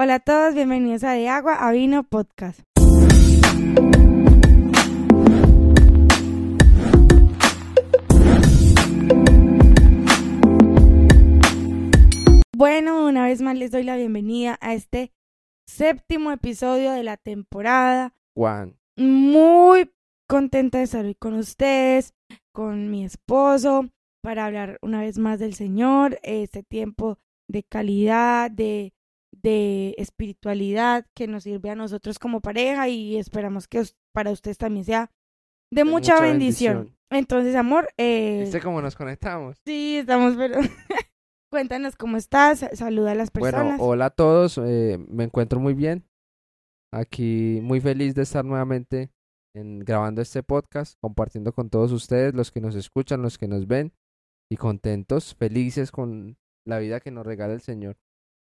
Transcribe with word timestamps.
Hola 0.00 0.14
a 0.14 0.20
todos, 0.20 0.54
bienvenidos 0.54 1.02
a 1.02 1.10
De 1.10 1.28
Agua 1.28 1.54
a 1.54 1.72
Vino 1.72 2.04
Podcast. 2.04 2.60
Bueno, 12.56 13.06
una 13.08 13.24
vez 13.24 13.42
más 13.42 13.56
les 13.56 13.72
doy 13.72 13.82
la 13.82 13.96
bienvenida 13.96 14.56
a 14.60 14.74
este 14.74 15.10
séptimo 15.66 16.30
episodio 16.30 16.92
de 16.92 17.02
la 17.02 17.16
temporada. 17.16 18.14
Juan. 18.36 18.78
Muy 18.94 19.90
contenta 20.28 20.78
de 20.78 20.84
estar 20.84 21.04
hoy 21.04 21.16
con 21.16 21.34
ustedes, 21.34 22.14
con 22.52 22.88
mi 22.88 23.04
esposo, 23.04 23.90
para 24.22 24.46
hablar 24.46 24.78
una 24.80 25.00
vez 25.00 25.18
más 25.18 25.40
del 25.40 25.54
Señor, 25.54 26.20
este 26.22 26.62
tiempo 26.62 27.18
de 27.48 27.64
calidad, 27.64 28.48
de, 28.48 28.92
de 29.42 29.94
espiritualidad 29.98 31.06
que 31.14 31.26
nos 31.26 31.44
sirve 31.44 31.70
a 31.70 31.74
nosotros 31.74 32.18
como 32.18 32.40
pareja 32.40 32.88
y 32.88 33.16
esperamos 33.16 33.68
que 33.68 33.82
para 34.12 34.30
ustedes 34.30 34.58
también 34.58 34.84
sea 34.84 35.10
de, 35.70 35.82
De 35.82 35.84
mucha, 35.84 36.14
mucha 36.14 36.20
bendición. 36.22 36.76
bendición. 36.76 36.98
Entonces, 37.10 37.54
amor, 37.54 37.88
eh, 37.96 38.40
¿Viste 38.42 38.60
cómo 38.60 38.82
nos 38.82 38.94
conectamos? 38.94 39.56
sí, 39.64 39.98
estamos, 39.98 40.36
pero 40.36 40.58
cuéntanos 41.50 41.96
cómo 41.96 42.16
estás, 42.16 42.66
saluda 42.74 43.12
a 43.12 43.14
las 43.14 43.30
personas. 43.30 43.78
Bueno, 43.78 43.84
hola 43.84 44.06
a 44.06 44.10
todos, 44.10 44.58
eh, 44.58 44.98
me 45.08 45.24
encuentro 45.24 45.58
muy 45.60 45.74
bien. 45.74 46.04
Aquí 46.92 47.60
muy 47.62 47.80
feliz 47.80 48.14
de 48.14 48.22
estar 48.22 48.44
nuevamente 48.44 49.10
en, 49.54 49.80
grabando 49.80 50.22
este 50.22 50.42
podcast, 50.42 50.98
compartiendo 51.00 51.52
con 51.52 51.70
todos 51.70 51.92
ustedes, 51.92 52.34
los 52.34 52.50
que 52.50 52.60
nos 52.60 52.74
escuchan, 52.74 53.22
los 53.22 53.38
que 53.38 53.48
nos 53.48 53.66
ven, 53.66 53.92
y 54.50 54.56
contentos, 54.56 55.34
felices 55.34 55.90
con 55.90 56.38
la 56.66 56.78
vida 56.78 57.00
que 57.00 57.10
nos 57.10 57.26
regala 57.26 57.54
el 57.54 57.60
Señor. 57.60 57.96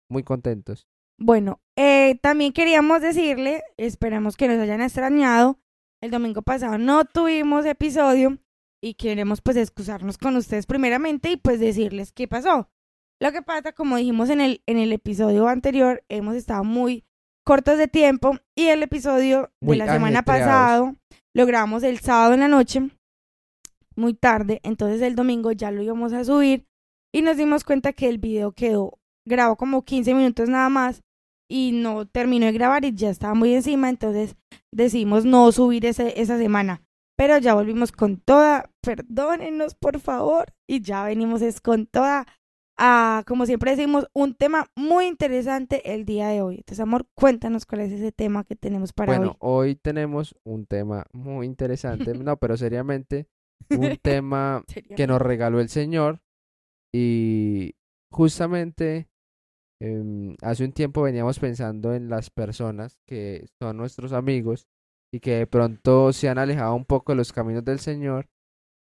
Muy 0.09 0.23
contentos. 0.23 0.87
Bueno, 1.17 1.61
eh, 1.77 2.19
también 2.21 2.51
queríamos 2.51 3.01
decirle, 3.01 3.63
esperamos 3.77 4.35
que 4.35 4.47
nos 4.47 4.59
hayan 4.59 4.81
extrañado. 4.81 5.59
El 6.01 6.11
domingo 6.11 6.41
pasado 6.41 6.77
no 6.77 7.05
tuvimos 7.05 7.65
episodio 7.65 8.37
y 8.83 8.95
queremos 8.95 9.41
pues 9.41 9.57
excusarnos 9.57 10.17
con 10.17 10.35
ustedes 10.35 10.65
primeramente 10.65 11.31
y 11.31 11.37
pues 11.37 11.59
decirles 11.59 12.11
qué 12.11 12.27
pasó. 12.27 12.69
Lo 13.21 13.31
que 13.31 13.41
pasa, 13.41 13.71
como 13.71 13.95
dijimos 13.95 14.29
en 14.29 14.41
el, 14.41 14.61
en 14.65 14.77
el 14.77 14.91
episodio 14.91 15.47
anterior, 15.47 16.03
hemos 16.09 16.35
estado 16.35 16.65
muy 16.65 17.05
cortos 17.45 17.77
de 17.77 17.87
tiempo 17.87 18.37
y 18.55 18.67
el 18.67 18.83
episodio 18.83 19.51
Muy 19.61 19.77
de 19.77 19.85
la 19.85 19.93
semana 19.93 20.23
pasado 20.23 20.95
lo 21.33 21.45
grabamos 21.45 21.83
el 21.83 21.99
sábado 21.99 22.33
en 22.33 22.39
la 22.41 22.47
noche, 22.47 22.89
muy 23.95 24.13
tarde, 24.13 24.59
entonces 24.63 25.01
el 25.01 25.15
domingo 25.15 25.51
ya 25.51 25.71
lo 25.71 25.81
íbamos 25.81 26.13
a 26.13 26.23
subir 26.23 26.65
y 27.13 27.21
nos 27.21 27.37
dimos 27.37 27.63
cuenta 27.63 27.93
que 27.93 28.09
el 28.09 28.17
video 28.17 28.51
quedó 28.51 28.99
grabó 29.25 29.55
como 29.55 29.83
15 29.83 30.13
minutos 30.13 30.49
nada 30.49 30.69
más 30.69 31.03
y 31.49 31.71
no 31.73 32.07
terminó 32.07 32.45
de 32.45 32.53
grabar 32.53 32.85
y 32.85 32.93
ya 32.93 33.09
estaba 33.09 33.33
muy 33.33 33.53
encima, 33.53 33.89
entonces 33.89 34.35
decidimos 34.71 35.25
no 35.25 35.51
subir 35.51 35.85
ese, 35.85 36.19
esa 36.19 36.37
semana. 36.37 36.81
Pero 37.17 37.37
ya 37.37 37.53
volvimos 37.53 37.91
con 37.91 38.17
toda, 38.17 38.69
perdónenos 38.81 39.75
por 39.75 39.99
favor, 39.99 40.53
y 40.67 40.81
ya 40.81 41.05
venimos 41.05 41.41
es 41.41 41.61
con 41.61 41.85
toda, 41.85 42.25
a, 42.77 43.23
como 43.25 43.45
siempre 43.45 43.71
decimos, 43.71 44.07
un 44.13 44.33
tema 44.35 44.67
muy 44.75 45.05
interesante 45.05 45.93
el 45.93 46.03
día 46.03 46.27
de 46.27 46.41
hoy. 46.41 46.55
Entonces, 46.55 46.81
amor, 46.81 47.07
cuéntanos 47.15 47.65
cuál 47.65 47.81
es 47.81 47.93
ese 47.93 48.11
tema 48.11 48.43
que 48.43 48.55
tenemos 48.55 48.91
para 48.91 49.15
bueno, 49.15 49.37
hoy. 49.39 49.69
hoy 49.69 49.75
tenemos 49.75 50.35
un 50.43 50.65
tema 50.65 51.05
muy 51.13 51.45
interesante, 51.45 52.13
no, 52.17 52.37
pero 52.37 52.57
seriamente, 52.57 53.27
un 53.69 53.97
tema 54.01 54.63
que 54.97 55.07
nos 55.07 55.21
regaló 55.21 55.61
el 55.61 55.69
Señor 55.69 56.21
y 56.93 57.75
justamente 58.11 59.07
em, 59.81 60.35
hace 60.41 60.65
un 60.65 60.71
tiempo 60.71 61.01
veníamos 61.01 61.39
pensando 61.39 61.93
en 61.93 62.09
las 62.09 62.29
personas 62.29 62.97
que 63.07 63.47
son 63.61 63.77
nuestros 63.77 64.13
amigos 64.13 64.67
y 65.13 65.19
que 65.19 65.37
de 65.37 65.47
pronto 65.47 66.13
se 66.13 66.29
han 66.29 66.37
alejado 66.37 66.75
un 66.75 66.85
poco 66.85 67.11
de 67.11 67.17
los 67.17 67.31
caminos 67.31 67.63
del 67.63 67.79
Señor 67.79 68.27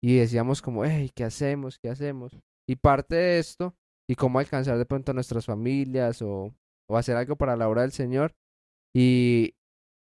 y 0.03 0.17
decíamos 0.17 0.63
como, 0.63 0.85
hey, 0.85 1.11
¿qué 1.15 1.25
hacemos? 1.25 1.79
¿Qué 1.79 1.91
hacemos? 1.91 2.39
Y 2.69 2.77
parte 2.77 3.17
de 3.17 3.39
esto 3.39 3.75
y 4.09 4.15
cómo 4.15 4.39
alcanzar 4.39 4.79
de 4.79 4.87
pronto 4.87 5.11
a 5.13 5.15
nuestras 5.15 5.47
familias 5.47 6.23
o, 6.23 6.55
o 6.89 6.97
hacer 6.97 7.17
algo 7.17 7.37
para 7.37 7.57
la 7.57 7.69
obra 7.69 7.83
del 7.83 7.93
Señor 7.93 8.35
y 8.95 9.55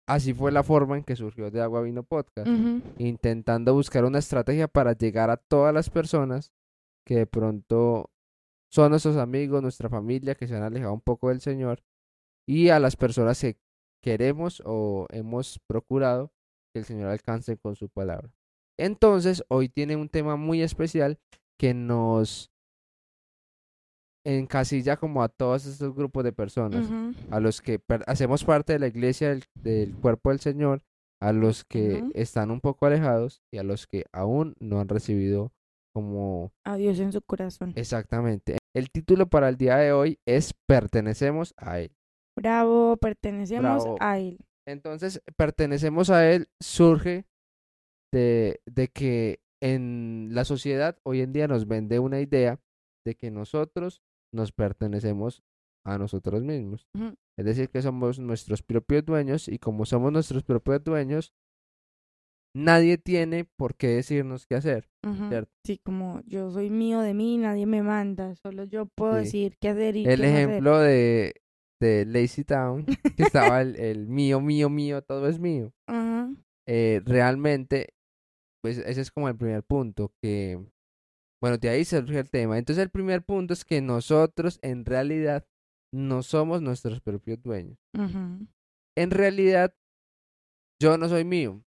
así 0.09 0.35
fue 0.35 0.53
la 0.53 0.63
forma 0.63 0.97
en 0.97 1.05
que 1.05 1.17
surgió 1.17 1.51
de 1.51 1.61
Agua 1.61 1.83
Vino 1.83 2.03
Podcast 2.03 2.49
intentando 2.99 3.75
buscar 3.75 4.05
una 4.05 4.19
estrategia 4.19 4.69
para 4.69 4.93
llegar 4.93 5.31
a 5.31 5.37
todas 5.37 5.73
las 5.73 5.91
personas 5.91 6.53
que 7.07 7.17
de 7.17 7.27
pronto 7.27 8.11
son 8.73 8.91
nuestros 8.91 9.17
amigos, 9.17 9.63
nuestra 9.63 9.89
familia, 9.89 10.35
que 10.35 10.49
se 10.49 10.57
han 10.57 10.63
alejado 10.63 10.95
un 10.95 11.01
poco 11.01 11.29
del 11.29 11.41
Señor, 11.41 11.83
y 12.49 12.71
a 12.71 12.79
las 12.79 12.97
personas 12.97 13.41
que 13.41 13.59
queremos 14.03 14.63
o 14.65 15.07
hemos 15.11 15.59
procurado 15.69 16.33
que 16.73 16.81
el 16.81 16.85
Señor 16.85 17.11
alcance 17.11 17.57
con 17.59 17.77
su 17.77 17.89
palabra. 17.89 18.33
Entonces, 18.79 19.45
hoy 19.49 19.69
tiene 19.69 19.97
un 19.97 20.09
tema 20.09 20.37
muy 20.37 20.63
especial 20.63 21.19
que 21.61 21.75
nos 21.75 22.51
encasilla 24.25 24.97
como 24.97 25.23
a 25.23 25.29
todos 25.29 25.67
estos 25.67 25.95
grupos 25.95 26.25
de 26.25 26.33
personas 26.33 26.89
a 27.31 27.41
los 27.41 27.61
que 27.61 27.81
hacemos 28.07 28.45
parte 28.45 28.73
de 28.73 28.79
la 28.79 28.87
iglesia 28.87 29.31
del, 29.31 29.45
del 29.55 29.95
cuerpo 29.97 30.31
del 30.31 30.41
Señor, 30.41 30.83
a 31.21 31.33
los 31.33 31.65
que 31.65 32.05
están 32.15 32.51
un 32.51 32.61
poco 32.61 32.87
alejados 32.87 33.43
y 33.53 33.59
a 33.59 33.63
los 33.63 33.87
que 33.87 34.07
aún 34.13 34.55
no 34.61 34.81
han 34.81 34.89
recibido 34.89 35.53
como 35.93 36.53
A 36.65 36.77
Dios 36.77 36.99
en 37.01 37.13
su 37.13 37.21
corazón. 37.21 37.73
exactamente. 37.77 38.57
El 38.75 38.91
título 38.91 39.29
para 39.29 39.49
el 39.49 39.57
día 39.57 39.77
de 39.77 39.93
hoy 39.93 40.19
es 40.27 40.55
Pertenecemos 40.67 41.55
a 41.57 41.81
Él. 41.81 41.93
Bravo, 42.37 42.97
pertenecemos 42.97 43.85
Bravo. 43.85 43.97
a 44.01 44.19
Él. 44.19 44.39
Entonces, 44.67 45.23
pertenecemos 45.37 46.09
a 46.11 46.31
Él 46.31 46.49
surge 46.61 47.27
de, 48.13 48.61
de 48.67 48.89
que 48.89 49.41
en 49.63 50.31
la 50.33 50.45
sociedad 50.45 50.99
hoy 51.05 51.21
en 51.21 51.33
día 51.33 51.49
nos 51.49 51.67
vende 51.67 51.99
una 51.99 52.21
idea 52.21 52.61
de 53.07 53.15
que 53.15 53.31
nosotros 53.31 54.03
nos 54.35 54.53
pertenecemos 54.53 55.43
a 55.85 55.99
nosotros 55.99 56.43
mismos. 56.43 56.89
Es 57.39 57.45
decir, 57.45 57.69
que 57.71 57.83
somos 57.83 58.19
nuestros 58.19 58.63
propios 58.63 59.05
dueños 59.05 59.49
y 59.49 59.59
como 59.59 59.85
somos 59.85 60.13
nuestros 60.13 60.45
propios 60.45 60.83
dueños, 60.85 61.33
nadie 62.55 62.99
tiene 62.99 63.45
por 63.45 63.77
qué 63.77 63.89
decirnos 63.89 64.47
qué 64.47 64.55
hacer. 64.55 64.89
¿Cierto? 65.29 65.51
Sí, 65.65 65.79
como 65.79 66.21
yo 66.27 66.51
soy 66.53 66.71
mío 66.71 67.01
de 67.01 67.15
mí, 67.15 67.37
nadie 67.39 67.67
me 67.67 67.83
manda, 67.83 68.35
solo 68.37 68.65
yo 68.65 68.87
puedo 68.87 69.15
Sí. 69.19 69.25
decir 69.25 69.57
qué 69.61 69.69
hacer 69.71 69.97
y 69.97 70.05
El 70.07 70.21
qué 70.21 70.23
no 70.23 70.29
hacer. 70.29 70.49
ejemplo 70.49 70.79
de, 70.79 71.35
de 71.81 72.05
Lazy 72.07 72.45
Town, 72.45 72.85
que 72.87 73.23
estaba 73.23 73.61
el, 73.63 73.77
el 73.77 74.07
mío, 74.09 74.41
mío, 74.41 74.69
mío, 74.71 75.03
todo 75.03 75.29
es 75.29 75.39
mío. 75.39 75.73
Eh, 76.69 77.01
realmente, 77.05 77.95
pues 78.63 78.79
ese 78.79 79.01
es 79.01 79.11
como 79.11 79.29
el 79.29 79.37
primer 79.37 79.65
punto, 79.65 80.13
que, 80.23 80.65
bueno, 81.43 81.59
de 81.59 81.69
ahí 81.69 81.85
surge 81.85 82.21
el 82.21 82.31
tema. 82.31 82.57
Entonces 82.57 82.81
el 82.85 82.91
primer 82.91 83.25
punto 83.25 83.53
es 83.53 83.65
que 83.65 83.81
nosotros 83.81 84.61
en 84.63 84.85
realidad 84.85 85.45
no 85.93 86.23
somos 86.23 86.63
nuestros 86.63 87.01
propios 87.01 87.43
dueños. 87.43 87.77
En 88.97 89.11
realidad, 89.11 89.75
yo 90.81 90.97
no 90.99 91.09
soy 91.09 91.25
mío. 91.25 91.65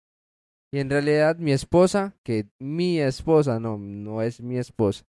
Y 0.75 0.81
en 0.81 0.91
realidad 0.91 1.37
mi 1.39 1.53
esposa, 1.53 2.17
que 2.25 2.49
mi 2.59 2.99
esposa, 2.99 3.61
no, 3.61 3.79
no 3.79 4.23
es 4.23 4.41
mi 4.41 4.59
esposa. 4.59 5.05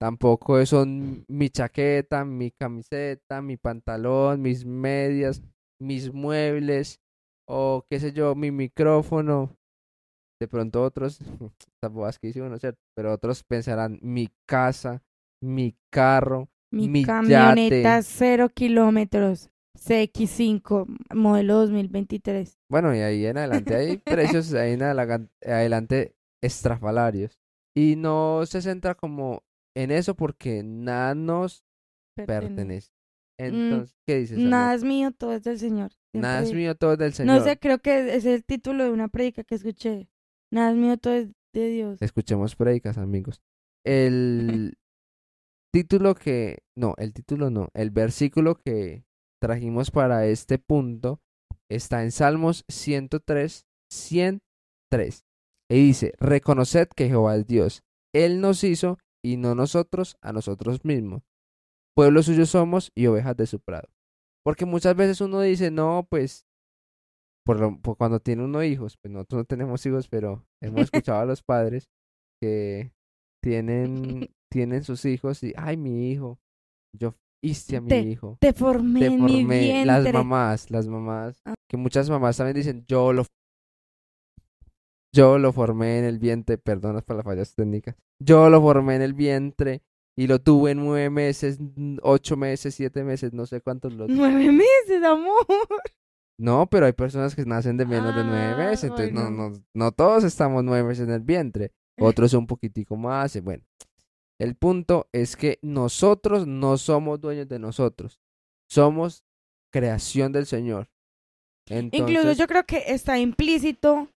Tampoco 0.00 0.64
son 0.64 1.24
mi 1.26 1.50
chaqueta, 1.50 2.24
mi 2.24 2.52
camiseta, 2.52 3.42
mi 3.42 3.56
pantalón, 3.56 4.42
mis 4.42 4.64
medias, 4.64 5.42
mis 5.80 6.14
muebles, 6.14 7.00
o 7.48 7.84
qué 7.90 7.98
sé 7.98 8.12
yo, 8.12 8.36
mi 8.36 8.52
micrófono. 8.52 9.56
De 10.40 10.46
pronto 10.46 10.84
otros, 10.84 11.18
estas 11.82 12.18
que 12.20 12.28
dice 12.28 12.42
uno, 12.42 12.56
¿cierto? 12.56 12.78
Pero 12.94 13.12
otros 13.12 13.42
pensarán 13.42 13.98
mi 14.02 14.28
casa, 14.46 15.02
mi 15.42 15.76
carro, 15.90 16.48
Mi, 16.70 16.86
Mi 16.86 17.04
camioneta 17.04 17.96
yate. 17.96 18.02
cero 18.04 18.50
kilómetros, 18.50 19.50
CX5, 19.76 20.86
modelo 21.14 21.54
2023. 21.58 22.58
Bueno, 22.70 22.94
y 22.94 22.98
ahí 23.00 23.26
en 23.26 23.38
adelante 23.38 23.74
hay 23.74 23.96
precios 24.38 24.52
ahí 24.54 24.72
en 24.72 24.82
adelante 24.82 26.16
estrafalarios. 26.42 27.38
Y 27.76 27.96
no 27.96 28.44
se 28.46 28.62
centra 28.62 28.94
como 28.94 29.42
en 29.76 29.90
eso 29.90 30.14
porque 30.14 30.62
nada 30.62 31.14
nos 31.14 31.62
Pertene- 32.16 32.26
pertenece. 32.26 32.90
Entonces, 33.38 33.94
¿qué 34.06 34.16
dices? 34.20 34.38
Mm, 34.38 34.48
Nada 34.48 34.74
es 34.74 34.82
mío, 34.82 35.12
todo 35.12 35.34
es 35.34 35.44
del 35.44 35.58
Señor. 35.58 35.92
Nada 36.14 36.42
es 36.42 36.54
mío, 36.54 36.74
todo 36.74 36.94
es 36.94 36.98
del 36.98 37.12
Señor. 37.12 37.36
No 37.36 37.44
sé, 37.44 37.58
creo 37.58 37.78
que 37.80 38.14
es 38.16 38.24
el 38.24 38.42
título 38.44 38.84
de 38.84 38.90
una 38.90 39.08
predica 39.08 39.44
que 39.44 39.54
escuché. 39.56 40.08
Nada 40.50 40.70
es 40.70 40.76
mío, 40.78 40.96
todo 40.96 41.12
es 41.12 41.28
de 41.52 41.68
Dios. 41.68 42.00
Escuchemos 42.00 42.56
predicas, 42.56 42.96
amigos. 42.96 43.42
El 43.84 44.78
título 45.74 46.14
que, 46.14 46.62
no, 46.74 46.94
el 46.96 47.12
título 47.12 47.50
no, 47.50 47.68
el 47.74 47.90
versículo 47.90 48.54
que 48.54 49.04
trajimos 49.40 49.90
para 49.90 50.26
este 50.26 50.58
punto 50.58 51.20
está 51.70 52.02
en 52.02 52.12
Salmos 52.12 52.64
103, 52.68 53.66
103. 53.92 55.24
Y 55.70 55.74
dice, 55.86 56.12
reconoced 56.18 56.88
que 56.94 57.08
Jehová 57.08 57.36
es 57.36 57.46
Dios. 57.46 57.82
Él 58.14 58.40
nos 58.40 58.62
hizo 58.64 58.98
y 59.24 59.36
no 59.36 59.54
nosotros 59.54 60.16
a 60.22 60.32
nosotros 60.32 60.84
mismos. 60.84 61.22
Pueblo 61.96 62.22
suyo 62.22 62.46
somos 62.46 62.92
y 62.94 63.06
ovejas 63.06 63.36
de 63.36 63.46
su 63.46 63.60
prado. 63.60 63.88
Porque 64.44 64.64
muchas 64.64 64.94
veces 64.94 65.20
uno 65.20 65.40
dice, 65.40 65.70
no, 65.70 66.06
pues, 66.08 66.46
por, 67.44 67.58
lo- 67.58 67.80
por 67.80 67.96
cuando 67.96 68.20
tiene 68.20 68.44
uno 68.44 68.62
hijos, 68.62 68.96
pues 69.02 69.12
nosotros 69.12 69.40
no 69.40 69.44
tenemos 69.44 69.84
hijos, 69.86 70.08
pero 70.08 70.46
hemos 70.62 70.80
escuchado 70.92 71.20
a 71.20 71.26
los 71.26 71.42
padres 71.42 71.88
que 72.40 72.92
tienen, 73.42 74.28
tienen 74.52 74.84
sus 74.84 75.04
hijos 75.04 75.42
y, 75.42 75.52
ay, 75.56 75.76
mi 75.76 76.10
hijo, 76.10 76.38
yo 76.96 77.14
hice 77.42 77.76
a 77.76 77.80
mi 77.80 77.88
Te- 77.88 78.00
hijo. 78.00 78.38
Te 78.40 78.52
formé 78.52 79.00
Te 79.00 79.06
en 79.06 79.24
mi 79.24 79.40
formé, 79.42 79.84
las 79.84 80.02
vientre. 80.02 80.12
mamás, 80.12 80.70
las 80.70 80.86
mamás, 80.88 81.40
Ah. 81.44 81.54
que 81.68 81.76
muchas 81.76 82.08
mamás 82.10 82.36
también 82.36 82.56
dicen, 82.56 82.84
yo 82.88 83.12
lo, 83.12 83.24
yo 85.14 85.38
lo 85.38 85.52
formé 85.52 85.98
en 85.98 86.04
el 86.04 86.18
vientre, 86.18 86.58
perdonas 86.58 87.02
por 87.04 87.16
las 87.16 87.24
fallas 87.24 87.54
técnicas, 87.54 87.96
yo 88.22 88.50
lo 88.50 88.60
formé 88.60 88.96
en 88.96 89.02
el 89.02 89.14
vientre 89.14 89.82
y 90.18 90.26
lo 90.26 90.40
tuve 90.40 90.72
en 90.72 90.78
nueve 90.78 91.10
meses, 91.10 91.58
ocho 92.02 92.36
meses, 92.36 92.74
siete 92.74 93.04
meses, 93.04 93.32
no 93.32 93.46
sé 93.46 93.60
cuántos 93.60 93.92
lo 93.94 94.06
Nueve 94.08 94.50
meses, 94.52 95.02
amor. 95.04 95.46
No, 96.38 96.66
pero 96.68 96.84
hay 96.86 96.92
personas 96.92 97.34
que 97.34 97.44
nacen 97.46 97.78
de 97.78 97.86
menos 97.86 98.14
de 98.14 98.22
nueve 98.24 98.52
Ah, 98.54 98.56
meses, 98.58 98.84
entonces 98.84 99.12
no, 99.12 99.30
no, 99.30 99.52
no 99.74 99.92
todos 99.92 100.22
estamos 100.24 100.62
nueve 100.64 100.86
meses 100.86 101.06
en 101.08 101.14
el 101.14 101.22
vientre, 101.22 101.72
otros 101.98 102.34
un 102.34 102.46
poquitico 102.46 102.96
más, 102.96 103.36
y 103.36 103.40
bueno. 103.40 103.64
El 104.38 104.54
punto 104.54 105.08
es 105.12 105.36
que 105.36 105.58
nosotros 105.62 106.46
no 106.46 106.76
somos 106.78 107.20
dueños 107.20 107.48
de 107.48 107.58
nosotros, 107.58 108.20
somos 108.68 109.24
creación 109.72 110.32
del 110.32 110.46
Señor. 110.46 110.88
Incluso 111.68 112.06
Entonces, 112.06 112.38
yo 112.38 112.46
creo 112.46 112.64
que 112.64 112.84
está 112.88 113.18
implícito 113.18 114.08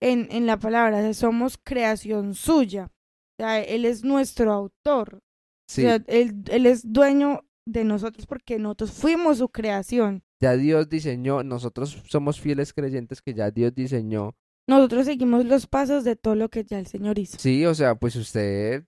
en, 0.00 0.28
en 0.30 0.46
la 0.46 0.58
palabra, 0.58 1.12
somos 1.14 1.58
creación 1.62 2.34
suya. 2.34 2.90
O 3.38 3.42
sea, 3.42 3.60
él 3.62 3.84
es 3.84 4.02
nuestro 4.02 4.52
autor. 4.52 5.20
sí, 5.68 5.82
O 5.82 5.88
sea, 5.88 6.04
él, 6.06 6.42
él 6.50 6.66
es 6.66 6.90
dueño 6.90 7.44
de 7.66 7.84
nosotros 7.84 8.26
porque 8.26 8.58
nosotros 8.58 8.92
fuimos 8.92 9.38
su 9.38 9.48
creación. 9.48 10.22
ya 10.40 10.56
Dios 10.56 10.88
diseñó, 10.88 11.42
nosotros 11.42 12.02
somos 12.06 12.40
fieles 12.40 12.72
creyentes 12.72 13.20
que 13.22 13.34
ya 13.34 13.50
Dios 13.50 13.74
diseñó. 13.74 14.34
Nosotros 14.68 15.06
seguimos 15.06 15.44
los 15.44 15.66
pasos 15.66 16.02
de 16.02 16.16
todo 16.16 16.34
lo 16.34 16.48
que 16.48 16.64
ya 16.64 16.78
el 16.78 16.86
Señor 16.86 17.18
hizo. 17.18 17.38
Sí, 17.38 17.64
o 17.66 17.74
sea, 17.74 17.94
pues 17.94 18.16
usted, 18.16 18.84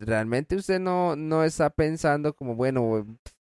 realmente 0.00 0.56
usted 0.56 0.80
no, 0.80 1.14
no 1.16 1.44
está 1.44 1.70
pensando 1.70 2.34
como, 2.34 2.56
bueno, 2.56 3.06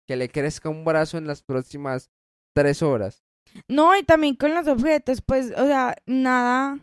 que 0.07 0.15
le 0.15 0.29
crezca 0.29 0.69
un 0.69 0.83
brazo 0.85 1.17
en 1.17 1.25
las 1.27 1.41
próximas 1.41 2.11
tres 2.53 2.83
horas. 2.83 3.23
No, 3.67 3.97
y 3.97 4.03
también 4.03 4.35
con 4.35 4.53
los 4.53 4.67
objetos, 4.67 5.21
pues, 5.21 5.51
o 5.57 5.65
sea, 5.65 5.95
nada, 6.05 6.79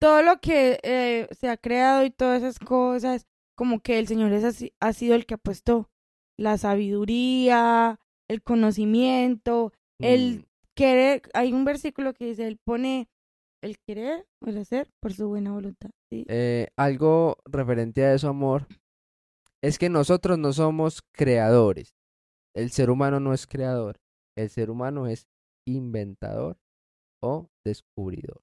todo 0.00 0.22
lo 0.22 0.40
que 0.40 0.78
eh, 0.82 1.28
se 1.32 1.48
ha 1.48 1.56
creado 1.56 2.04
y 2.04 2.10
todas 2.10 2.42
esas 2.42 2.58
cosas, 2.58 3.26
como 3.56 3.80
que 3.80 3.98
el 3.98 4.06
Señor 4.08 4.32
es 4.32 4.44
así- 4.44 4.72
ha 4.80 4.92
sido 4.92 5.14
el 5.14 5.26
que 5.26 5.34
ha 5.34 5.38
puesto 5.38 5.90
la 6.38 6.58
sabiduría, 6.58 8.00
el 8.28 8.42
conocimiento, 8.42 9.72
el 10.00 10.38
Mm, 10.38 10.42
querer, 10.74 11.22
hay 11.34 11.52
un 11.52 11.64
versículo 11.64 12.14
que 12.14 12.26
dice, 12.26 12.46
él 12.48 12.58
pone 12.64 13.08
el 13.62 13.78
querer 13.78 14.26
o 14.40 14.48
el 14.48 14.58
hacer 14.58 14.90
por 15.00 15.12
su 15.12 15.28
buena 15.28 15.52
voluntad. 15.52 15.90
¿sí? 16.10 16.24
eh, 16.28 16.68
algo 16.76 17.36
referente 17.46 18.04
a 18.04 18.14
eso, 18.14 18.28
amor, 18.28 18.66
es 19.66 19.78
que 19.78 19.88
nosotros 19.88 20.38
no 20.38 20.52
somos 20.52 21.02
creadores. 21.12 21.94
El 22.54 22.70
ser 22.70 22.90
humano 22.90 23.20
no 23.20 23.32
es 23.32 23.46
creador. 23.46 23.96
El 24.36 24.50
ser 24.50 24.70
humano 24.70 25.06
es 25.06 25.26
inventador 25.66 26.56
o 27.22 27.48
descubridor. 27.64 28.42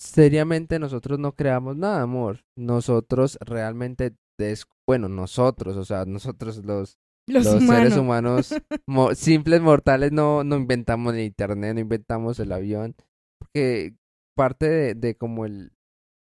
Seriamente 0.00 0.78
nosotros 0.78 1.18
no 1.18 1.32
creamos 1.34 1.76
nada, 1.76 2.02
amor. 2.02 2.40
Nosotros 2.56 3.38
realmente, 3.40 4.14
des- 4.38 4.66
bueno, 4.88 5.08
nosotros, 5.08 5.76
o 5.76 5.84
sea, 5.84 6.04
nosotros 6.06 6.64
los, 6.64 6.96
Los, 7.28 7.44
los 7.44 7.62
humanos. 7.62 7.76
seres 7.76 7.96
humanos 7.96 8.54
mo- 8.86 9.14
simples 9.14 9.60
mortales 9.60 10.10
no, 10.10 10.42
no 10.42 10.56
inventamos 10.56 11.14
el 11.14 11.20
internet, 11.20 11.74
no 11.74 11.80
inventamos 11.80 12.40
el 12.40 12.50
avión, 12.52 12.96
porque 13.38 13.94
parte 14.36 14.68
de, 14.68 14.94
de 14.94 15.14
como 15.16 15.44
el, 15.44 15.72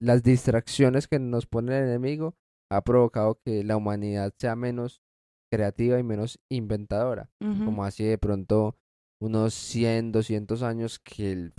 las 0.01 0.23
distracciones 0.23 1.07
que 1.07 1.19
nos 1.21 1.47
pone 1.47 1.77
el 1.79 1.85
enemigo 1.85 2.35
ha 2.71 2.83
provocado 2.83 3.41
que 3.45 3.65
la 3.65 3.77
humanidad 3.77 4.33
sea 4.39 4.57
menos 4.57 5.03
creativa 5.51 5.99
y 5.99 6.03
menos 6.03 6.39
inventadora, 6.51 7.31
como 7.65 7.85
así 7.85 8.05
de 8.05 8.19
pronto 8.19 8.77
unos 9.21 9.55
100, 9.55 10.13
200 10.13 10.63
años 10.63 10.99
que 10.99 11.33
el- 11.33 11.55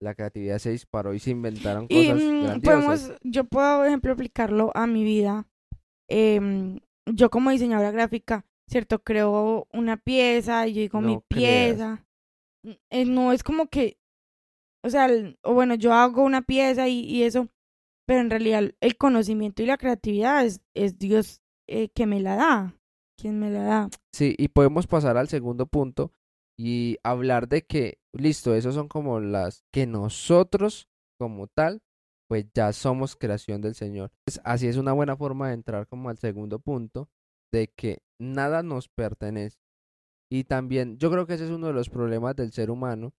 la 0.00 0.14
creatividad 0.14 0.58
se 0.58 0.70
disparó 0.70 1.14
y 1.14 1.18
se 1.20 1.30
inventaron 1.30 1.86
Y 1.88 2.06
cosas 2.06 2.22
mm, 2.22 2.42
grandiosas. 2.44 2.60
podemos, 2.60 3.20
yo 3.22 3.44
puedo, 3.44 3.78
por 3.78 3.86
ejemplo, 3.86 4.12
aplicarlo 4.12 4.70
a 4.74 4.86
mi 4.86 5.04
vida. 5.04 5.46
Em, 6.08 6.80
yo 7.06 7.30
como 7.30 7.50
diseñadora 7.50 7.90
gráfica, 7.90 8.44
¿cierto? 8.68 9.02
Creo 9.02 9.66
una 9.72 9.96
pieza 9.96 10.66
y 10.66 10.74
yo 10.74 10.80
digo 10.80 11.00
mi 11.00 11.14
No 11.14 11.24
pieza. 11.28 12.04
Mm, 12.64 12.70
eh, 12.90 13.04
no 13.04 13.32
es 13.32 13.42
como 13.42 13.66
que, 13.68 13.98
o 14.84 14.90
sea, 14.90 15.06
el- 15.06 15.38
o 15.42 15.54
bueno, 15.54 15.74
yo 15.74 15.92
hago 15.92 16.22
una 16.22 16.42
pieza 16.42 16.88
y, 16.88 17.00
y 17.00 17.22
eso, 17.24 17.48
pero 18.12 18.20
en 18.20 18.28
realidad 18.28 18.74
el 18.82 18.96
conocimiento 18.98 19.62
y 19.62 19.66
la 19.66 19.78
creatividad 19.78 20.44
es, 20.44 20.60
es 20.74 20.98
Dios 20.98 21.40
eh, 21.66 21.88
que 21.88 22.04
me 22.04 22.20
la 22.20 22.36
da, 22.36 22.76
quien 23.18 23.40
me 23.40 23.48
la 23.50 23.62
da. 23.62 23.88
Sí, 24.14 24.34
y 24.36 24.48
podemos 24.48 24.86
pasar 24.86 25.16
al 25.16 25.28
segundo 25.28 25.64
punto 25.64 26.12
y 26.58 26.98
hablar 27.04 27.48
de 27.48 27.62
que, 27.62 28.00
listo, 28.12 28.54
esos 28.54 28.74
son 28.74 28.88
como 28.88 29.18
las 29.18 29.64
que 29.72 29.86
nosotros 29.86 30.90
como 31.18 31.46
tal, 31.46 31.80
pues 32.28 32.44
ya 32.52 32.74
somos 32.74 33.16
creación 33.16 33.62
del 33.62 33.74
Señor. 33.74 34.10
Pues, 34.26 34.42
así 34.44 34.66
es 34.66 34.76
una 34.76 34.92
buena 34.92 35.16
forma 35.16 35.48
de 35.48 35.54
entrar 35.54 35.86
como 35.86 36.10
al 36.10 36.18
segundo 36.18 36.58
punto, 36.58 37.08
de 37.50 37.68
que 37.68 38.02
nada 38.20 38.62
nos 38.62 38.90
pertenece. 38.90 39.56
Y 40.30 40.44
también 40.44 40.98
yo 40.98 41.10
creo 41.10 41.26
que 41.26 41.32
ese 41.32 41.44
es 41.44 41.50
uno 41.50 41.68
de 41.68 41.72
los 41.72 41.88
problemas 41.88 42.36
del 42.36 42.52
ser 42.52 42.70
humano, 42.70 43.14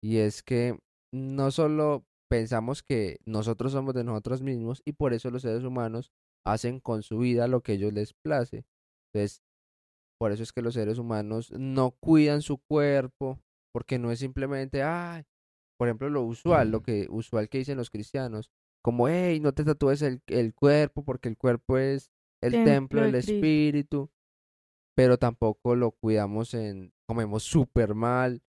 y 0.00 0.18
es 0.18 0.44
que 0.44 0.78
no 1.12 1.50
solo 1.50 2.04
pensamos 2.28 2.82
que 2.82 3.18
nosotros 3.26 3.72
somos 3.72 3.94
de 3.94 4.04
nosotros 4.04 4.42
mismos 4.42 4.82
y 4.84 4.92
por 4.92 5.12
eso 5.12 5.30
los 5.30 5.42
seres 5.42 5.64
humanos 5.64 6.12
hacen 6.46 6.80
con 6.80 7.02
su 7.02 7.18
vida 7.18 7.48
lo 7.48 7.62
que 7.62 7.74
ellos 7.74 7.92
les 7.92 8.14
place. 8.14 8.64
Entonces, 9.12 9.42
por 10.20 10.32
eso 10.32 10.42
es 10.42 10.52
que 10.52 10.62
los 10.62 10.74
seres 10.74 10.98
humanos 10.98 11.50
no 11.52 11.92
cuidan 11.92 12.42
su 12.42 12.58
cuerpo, 12.58 13.38
porque 13.72 13.98
no 13.98 14.10
es 14.10 14.18
simplemente, 14.18 14.82
ay, 14.82 15.24
por 15.78 15.88
ejemplo, 15.88 16.10
lo 16.10 16.22
usual, 16.22 16.70
lo 16.70 16.82
que 16.82 17.06
usual 17.08 17.48
que 17.48 17.58
dicen 17.58 17.76
los 17.76 17.90
cristianos, 17.90 18.50
como, 18.82 19.08
hey, 19.08 19.40
no 19.40 19.52
te 19.52 19.64
tatúes 19.64 20.02
el, 20.02 20.22
el 20.26 20.54
cuerpo, 20.54 21.04
porque 21.04 21.28
el 21.28 21.36
cuerpo 21.36 21.78
es 21.78 22.10
el 22.42 22.52
Templo 22.52 22.72
templo 22.72 23.02
del 23.02 23.14
espíritu, 23.16 24.10
pero 24.96 25.18
tampoco 25.18 25.76
lo 25.76 25.92
cuidamos 25.92 26.54
en, 26.54 26.92
comemos 27.06 27.44
súper 27.44 27.94
mal, 27.94 28.42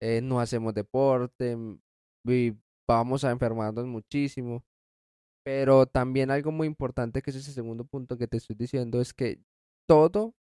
eh, 0.00 0.20
no 0.22 0.40
hacemos 0.40 0.74
deporte, 0.74 1.56
mm, 1.56 1.80
vamos 2.88 3.24
a 3.24 3.30
enfermarnos 3.30 3.86
muchísimo. 3.86 4.64
Pero 5.44 5.86
también 5.86 6.30
algo 6.30 6.50
muy 6.50 6.66
importante, 6.66 7.22
que 7.22 7.30
es 7.30 7.36
ese 7.36 7.52
segundo 7.52 7.84
punto 7.84 8.18
que 8.18 8.26
te 8.26 8.36
estoy 8.38 8.56
diciendo, 8.56 9.00
es 9.00 9.14
que 9.14 9.40
todo 9.88 10.34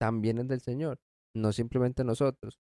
también 0.00 0.38
es 0.38 0.48
del 0.48 0.60
Señor, 0.62 0.98
no 1.34 1.52
simplemente 1.52 2.04
nosotros. 2.04 2.58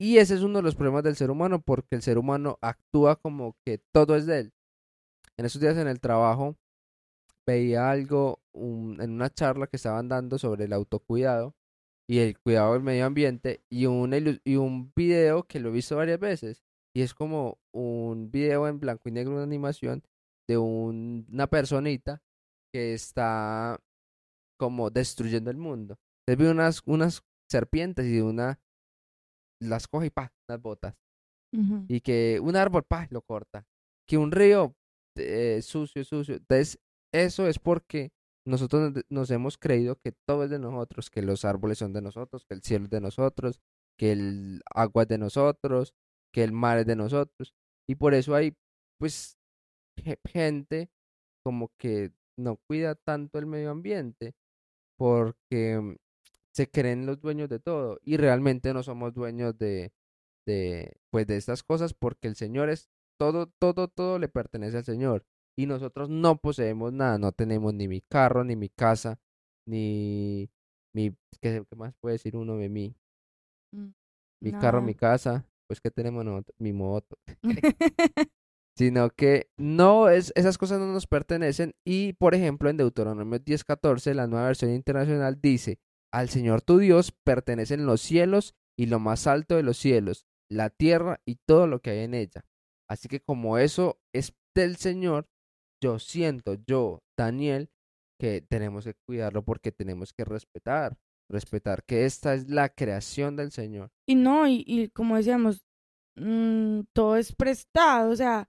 Y 0.00 0.18
ese 0.18 0.34
es 0.34 0.42
uno 0.42 0.58
de 0.58 0.62
los 0.62 0.74
problemas 0.74 1.04
del 1.04 1.16
ser 1.16 1.30
humano, 1.30 1.62
porque 1.62 1.94
el 1.94 2.02
ser 2.02 2.18
humano 2.18 2.58
actúa 2.60 3.16
como 3.16 3.56
que 3.64 3.80
todo 3.92 4.16
es 4.16 4.26
de 4.26 4.40
él. 4.40 4.52
En 5.36 5.46
esos 5.46 5.60
días 5.60 5.76
en 5.76 5.88
el 5.88 6.00
trabajo 6.00 6.56
veía 7.46 7.90
algo 7.90 8.40
en 8.54 9.10
una 9.10 9.30
charla 9.30 9.66
que 9.66 9.76
estaban 9.76 10.08
dando 10.08 10.38
sobre 10.38 10.64
el 10.64 10.72
autocuidado 10.72 11.54
y 12.08 12.18
el 12.18 12.38
cuidado 12.38 12.74
del 12.74 12.82
medio 12.82 13.06
ambiente 13.06 13.62
y 13.70 13.86
un, 13.86 14.40
y 14.44 14.56
un 14.56 14.92
video 14.94 15.44
que 15.44 15.60
lo 15.60 15.68
he 15.68 15.72
visto 15.72 15.96
varias 15.96 16.20
veces. 16.20 16.64
Y 16.94 17.02
es 17.02 17.12
como 17.14 17.58
un 17.74 18.30
video 18.30 18.68
en 18.68 18.78
blanco 18.78 19.08
y 19.08 19.12
negro, 19.12 19.32
una 19.34 19.42
animación 19.42 20.02
de 20.48 20.58
un- 20.58 21.26
una 21.32 21.46
personita 21.48 22.22
que 22.72 22.94
está 22.94 23.78
como 24.58 24.90
destruyendo 24.90 25.50
el 25.50 25.56
mundo. 25.56 25.96
Entonces 26.26 26.46
vi 26.46 26.50
unas, 26.52 26.82
unas 26.86 27.22
serpientes 27.50 28.06
y 28.06 28.20
una 28.20 28.58
las 29.60 29.88
coge 29.88 30.06
y 30.06 30.10
pa, 30.10 30.32
las 30.48 30.60
botas. 30.60 30.94
Y 31.88 32.00
que 32.00 32.40
un 32.42 32.56
árbol, 32.56 32.82
pa, 32.84 33.06
lo 33.10 33.22
corta. 33.22 33.66
Que 34.08 34.18
un 34.18 34.32
río 34.32 34.74
eh, 35.16 35.60
sucio, 35.62 36.04
sucio. 36.04 36.34
Entonces, 36.36 36.78
eso 37.12 37.46
es 37.46 37.60
porque 37.60 38.10
nosotros 38.44 38.92
nos- 38.92 39.04
nos 39.08 39.30
hemos 39.30 39.56
creído 39.56 39.96
que 39.96 40.12
todo 40.26 40.42
es 40.44 40.50
de 40.50 40.58
nosotros, 40.58 41.08
que 41.08 41.22
los 41.22 41.44
árboles 41.44 41.78
son 41.78 41.92
de 41.92 42.02
nosotros, 42.02 42.44
que 42.44 42.54
el 42.54 42.62
cielo 42.62 42.86
es 42.86 42.90
de 42.90 43.00
nosotros, 43.00 43.60
que 43.96 44.10
el 44.12 44.60
agua 44.74 45.02
es 45.04 45.08
de 45.08 45.18
nosotros, 45.18 45.94
que 46.34 46.44
el 46.44 46.52
mar 46.52 46.78
es 46.80 46.86
de 46.86 46.96
nosotros. 46.96 47.54
Y 47.88 47.96
por 47.96 48.14
eso 48.14 48.34
hay, 48.36 48.56
pues, 49.00 49.38
ge- 49.98 50.20
gente 50.26 50.90
como 51.44 51.70
que 51.78 52.12
no 52.38 52.56
cuida 52.68 52.96
tanto 52.96 53.38
el 53.38 53.46
medio 53.46 53.70
ambiente, 53.72 54.34
porque 54.96 55.80
mm, 55.80 55.96
se 56.54 56.70
creen 56.70 57.06
los 57.06 57.20
dueños 57.20 57.48
de 57.48 57.60
todo 57.60 57.98
y 58.02 58.16
realmente 58.16 58.72
no 58.74 58.82
somos 58.82 59.14
dueños 59.14 59.58
de, 59.58 59.92
de, 60.46 60.96
pues, 61.10 61.26
de 61.26 61.36
estas 61.36 61.62
cosas 61.64 61.94
porque 61.94 62.28
el 62.28 62.36
Señor 62.36 62.70
es 62.70 62.90
todo, 63.18 63.48
todo, 63.60 63.88
todo 63.88 64.18
le 64.18 64.28
pertenece 64.28 64.78
al 64.78 64.84
Señor 64.84 65.26
y 65.56 65.66
nosotros 65.66 66.10
no 66.10 66.38
poseemos 66.38 66.92
nada, 66.92 67.18
no 67.18 67.32
tenemos 67.32 67.74
ni 67.74 67.88
mi 67.88 68.00
carro, 68.02 68.44
ni 68.44 68.56
mi 68.56 68.68
casa, 68.70 69.20
ni 69.66 70.50
mi, 70.94 71.16
¿qué, 71.40 71.64
qué 71.68 71.76
más 71.76 71.94
puede 72.00 72.14
decir 72.14 72.36
uno 72.36 72.56
de 72.56 72.68
mí? 72.68 72.96
mi 74.40 74.52
carro, 74.52 74.82
mi 74.82 74.94
casa, 74.94 75.46
pues 75.66 75.80
que 75.80 75.90
tenemos 75.90 76.24
nosotros? 76.24 76.54
mi 76.58 76.72
moto. 76.72 77.16
Sino 78.76 79.10
que 79.10 79.50
no, 79.56 80.08
es, 80.08 80.32
esas 80.34 80.58
cosas 80.58 80.80
no 80.80 80.92
nos 80.92 81.06
pertenecen. 81.06 81.74
Y 81.86 82.14
por 82.14 82.34
ejemplo, 82.34 82.68
en 82.68 82.76
Deuteronomio 82.76 83.38
10:14, 83.38 84.14
la 84.14 84.26
nueva 84.26 84.46
versión 84.46 84.72
internacional 84.72 85.40
dice, 85.40 85.78
al 86.12 86.28
Señor 86.28 86.62
tu 86.62 86.78
Dios 86.78 87.12
pertenecen 87.24 87.86
los 87.86 88.00
cielos 88.00 88.54
y 88.76 88.86
lo 88.86 88.98
más 88.98 89.26
alto 89.26 89.56
de 89.56 89.62
los 89.62 89.76
cielos, 89.76 90.26
la 90.50 90.70
tierra 90.70 91.20
y 91.24 91.36
todo 91.46 91.66
lo 91.66 91.80
que 91.80 91.90
hay 91.90 91.98
en 92.00 92.14
ella. 92.14 92.44
Así 92.88 93.08
que 93.08 93.20
como 93.20 93.58
eso 93.58 94.00
es 94.12 94.34
del 94.54 94.76
Señor, 94.76 95.28
yo 95.82 95.98
siento, 95.98 96.54
yo, 96.66 97.02
Daniel, 97.16 97.70
que 98.20 98.40
tenemos 98.40 98.84
que 98.84 98.94
cuidarlo 99.06 99.44
porque 99.44 99.72
tenemos 99.72 100.12
que 100.12 100.24
respetar, 100.24 100.96
respetar 101.28 101.84
que 101.84 102.04
esta 102.04 102.34
es 102.34 102.48
la 102.48 102.68
creación 102.68 103.36
del 103.36 103.50
Señor. 103.50 103.90
Y 104.06 104.14
no, 104.14 104.46
y, 104.46 104.64
y 104.66 104.88
como 104.88 105.16
decíamos, 105.16 105.66
mm, 106.16 106.80
todo 106.92 107.16
es 107.16 107.34
prestado, 107.34 108.10
o 108.10 108.16
sea, 108.16 108.48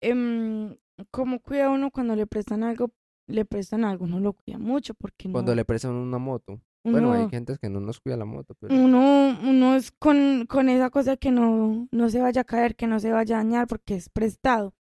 em, 0.00 0.76
¿cómo 1.10 1.40
cuida 1.40 1.70
uno 1.70 1.90
cuando 1.90 2.16
le 2.16 2.26
prestan 2.26 2.62
algo? 2.62 2.92
Le 3.26 3.44
prestan 3.44 3.84
algo, 3.84 4.04
uno 4.04 4.20
lo 4.20 4.34
cuida 4.34 4.58
mucho 4.58 4.94
porque 4.94 5.30
Cuando 5.30 5.52
no, 5.52 5.56
le 5.56 5.64
prestan 5.64 5.92
una 5.92 6.18
moto. 6.18 6.60
Bueno, 6.84 7.12
hay 7.12 7.20
uno, 7.20 7.30
gente 7.30 7.56
que 7.58 7.70
no 7.70 7.80
nos 7.80 7.98
cuida 7.98 8.18
la 8.18 8.26
moto, 8.26 8.54
pero 8.60 8.74
uno, 8.74 9.38
uno 9.42 9.74
es 9.74 9.90
con, 9.90 10.44
con 10.46 10.68
esa 10.68 10.90
cosa 10.90 11.16
que 11.16 11.30
no, 11.30 11.88
no 11.90 12.10
se 12.10 12.20
vaya 12.20 12.42
a 12.42 12.44
caer, 12.44 12.76
que 12.76 12.86
no 12.86 13.00
se 13.00 13.10
vaya 13.10 13.36
a 13.36 13.38
dañar 13.38 13.66
porque 13.66 13.94
es 13.94 14.10
prestado. 14.10 14.74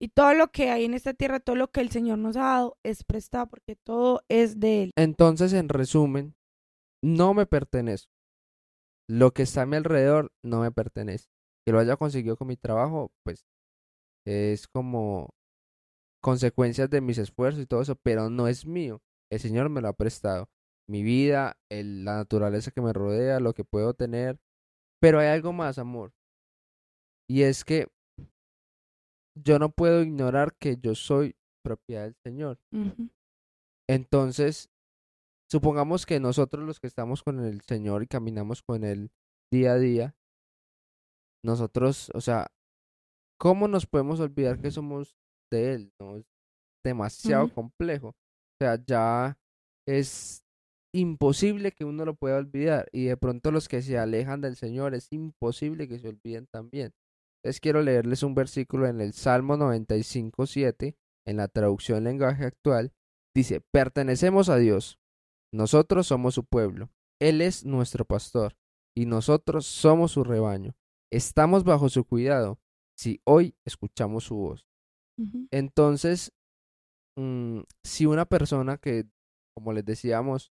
Y 0.00 0.08
todo 0.08 0.32
lo 0.32 0.50
que 0.50 0.70
hay 0.70 0.84
en 0.84 0.94
esta 0.94 1.14
tierra, 1.14 1.40
todo 1.40 1.54
lo 1.54 1.70
que 1.70 1.80
el 1.80 1.90
Señor 1.90 2.18
nos 2.18 2.36
ha 2.36 2.40
dado 2.40 2.78
es 2.82 3.04
prestado 3.04 3.46
porque 3.46 3.76
todo 3.76 4.22
es 4.28 4.58
de 4.58 4.84
Él. 4.84 4.90
Entonces, 4.96 5.52
en 5.52 5.68
resumen, 5.68 6.34
no 7.02 7.34
me 7.34 7.46
pertenezco. 7.46 8.12
Lo 9.08 9.32
que 9.32 9.42
está 9.42 9.62
a 9.62 9.66
mi 9.66 9.76
alrededor 9.76 10.32
no 10.44 10.60
me 10.60 10.70
pertenece. 10.72 11.28
Que 11.66 11.72
lo 11.72 11.78
haya 11.78 11.96
conseguido 11.96 12.36
con 12.36 12.48
mi 12.48 12.56
trabajo, 12.56 13.12
pues 13.24 13.44
es 14.26 14.68
como 14.68 15.34
consecuencias 16.22 16.88
de 16.90 17.00
mis 17.00 17.18
esfuerzos 17.18 17.62
y 17.62 17.66
todo 17.66 17.82
eso, 17.82 17.96
pero 17.96 18.30
no 18.30 18.46
es 18.48 18.64
mío. 18.64 19.02
El 19.30 19.40
Señor 19.40 19.68
me 19.68 19.80
lo 19.80 19.88
ha 19.88 19.92
prestado. 19.92 20.48
Mi 20.88 21.02
vida, 21.02 21.56
el- 21.70 22.04
la 22.04 22.16
naturaleza 22.16 22.70
que 22.70 22.80
me 22.80 22.92
rodea, 22.92 23.40
lo 23.40 23.54
que 23.54 23.64
puedo 23.64 23.94
tener. 23.94 24.38
Pero 25.00 25.18
hay 25.18 25.28
algo 25.28 25.52
más, 25.52 25.78
amor. 25.78 26.12
Y 27.28 27.42
es 27.42 27.64
que 27.64 27.88
yo 29.34 29.58
no 29.58 29.70
puedo 29.70 30.02
ignorar 30.02 30.54
que 30.60 30.76
yo 30.76 30.94
soy 30.94 31.34
propiedad 31.64 32.04
del 32.04 32.16
Señor. 32.24 32.58
Entonces, 33.88 34.70
supongamos 35.52 36.06
que 36.06 36.18
nosotros 36.18 36.64
los 36.64 36.80
que 36.80 36.86
estamos 36.86 37.22
con 37.22 37.44
el 37.44 37.60
Señor 37.60 38.02
y 38.02 38.06
caminamos 38.06 38.62
con 38.62 38.84
Él 38.84 39.10
día 39.52 39.72
a 39.72 39.78
día, 39.78 40.16
nosotros, 41.44 42.10
o 42.14 42.22
sea, 42.22 42.50
¿cómo 43.38 43.68
nos 43.68 43.84
podemos 43.84 44.18
olvidar 44.20 44.62
que 44.62 44.70
somos 44.70 45.14
de 45.52 45.74
Él? 45.74 45.92
No 46.00 46.16
es 46.16 46.24
demasiado 46.82 47.52
complejo. 47.52 48.08
O 48.08 48.64
sea, 48.64 48.82
ya 48.86 49.36
es 49.86 50.42
imposible 50.94 51.72
que 51.72 51.84
uno 51.84 52.06
lo 52.06 52.14
pueda 52.14 52.38
olvidar. 52.38 52.88
Y 52.90 53.04
de 53.04 53.18
pronto 53.18 53.50
los 53.50 53.68
que 53.68 53.82
se 53.82 53.98
alejan 53.98 54.40
del 54.40 54.56
Señor 54.56 54.94
es 54.94 55.12
imposible 55.12 55.86
que 55.86 55.98
se 55.98 56.08
olviden 56.08 56.46
también. 56.46 56.94
Entonces 57.42 57.60
quiero 57.60 57.82
leerles 57.82 58.22
un 58.22 58.34
versículo 58.34 58.86
en 58.86 59.02
el 59.02 59.12
Salmo 59.12 59.58
95, 59.58 60.46
7, 60.46 60.96
en 61.26 61.36
la 61.36 61.48
traducción 61.48 62.04
lenguaje 62.04 62.46
actual. 62.46 62.94
Dice, 63.34 63.60
pertenecemos 63.70 64.48
a 64.48 64.56
Dios. 64.56 65.01
Nosotros 65.52 66.06
somos 66.06 66.34
su 66.34 66.44
pueblo. 66.44 66.90
Él 67.20 67.40
es 67.40 67.64
nuestro 67.64 68.04
pastor. 68.04 68.56
Y 68.96 69.06
nosotros 69.06 69.66
somos 69.66 70.12
su 70.12 70.24
rebaño. 70.24 70.74
Estamos 71.10 71.64
bajo 71.64 71.88
su 71.88 72.04
cuidado 72.04 72.58
si 72.96 73.20
hoy 73.24 73.54
escuchamos 73.64 74.24
su 74.24 74.36
voz. 74.36 74.66
Entonces, 75.50 76.32
mm, 77.16 77.60
si 77.84 78.06
una 78.06 78.24
persona 78.24 78.76
que, 78.78 79.06
como 79.54 79.72
les 79.72 79.84
decíamos, 79.84 80.52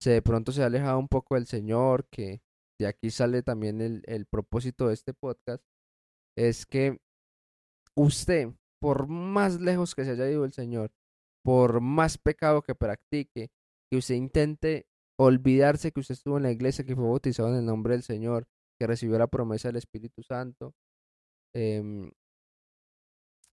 se 0.00 0.10
de 0.10 0.22
pronto 0.22 0.52
se 0.52 0.62
ha 0.62 0.66
alejado 0.66 0.98
un 0.98 1.08
poco 1.08 1.34
del 1.34 1.46
Señor, 1.46 2.06
que 2.10 2.42
de 2.78 2.86
aquí 2.86 3.10
sale 3.10 3.42
también 3.42 3.80
el, 3.80 4.02
el 4.06 4.26
propósito 4.26 4.88
de 4.88 4.94
este 4.94 5.14
podcast, 5.14 5.64
es 6.36 6.66
que 6.66 6.98
usted, 7.96 8.48
por 8.80 9.08
más 9.08 9.60
lejos 9.60 9.94
que 9.94 10.04
se 10.04 10.10
haya 10.10 10.30
ido 10.30 10.44
el 10.44 10.52
Señor, 10.52 10.92
por 11.42 11.80
más 11.80 12.18
pecado 12.18 12.60
que 12.62 12.74
practique, 12.74 13.50
que 13.90 13.98
usted 13.98 14.14
intente 14.14 14.86
olvidarse 15.18 15.92
que 15.92 16.00
usted 16.00 16.14
estuvo 16.14 16.36
en 16.36 16.42
la 16.44 16.52
iglesia, 16.52 16.84
que 16.84 16.94
fue 16.94 17.04
bautizado 17.04 17.48
en 17.50 17.56
el 17.56 17.66
nombre 17.66 17.94
del 17.94 18.02
Señor, 18.02 18.46
que 18.78 18.86
recibió 18.86 19.18
la 19.18 19.28
promesa 19.28 19.68
del 19.68 19.76
Espíritu 19.76 20.22
Santo, 20.22 20.74
em, 21.54 22.10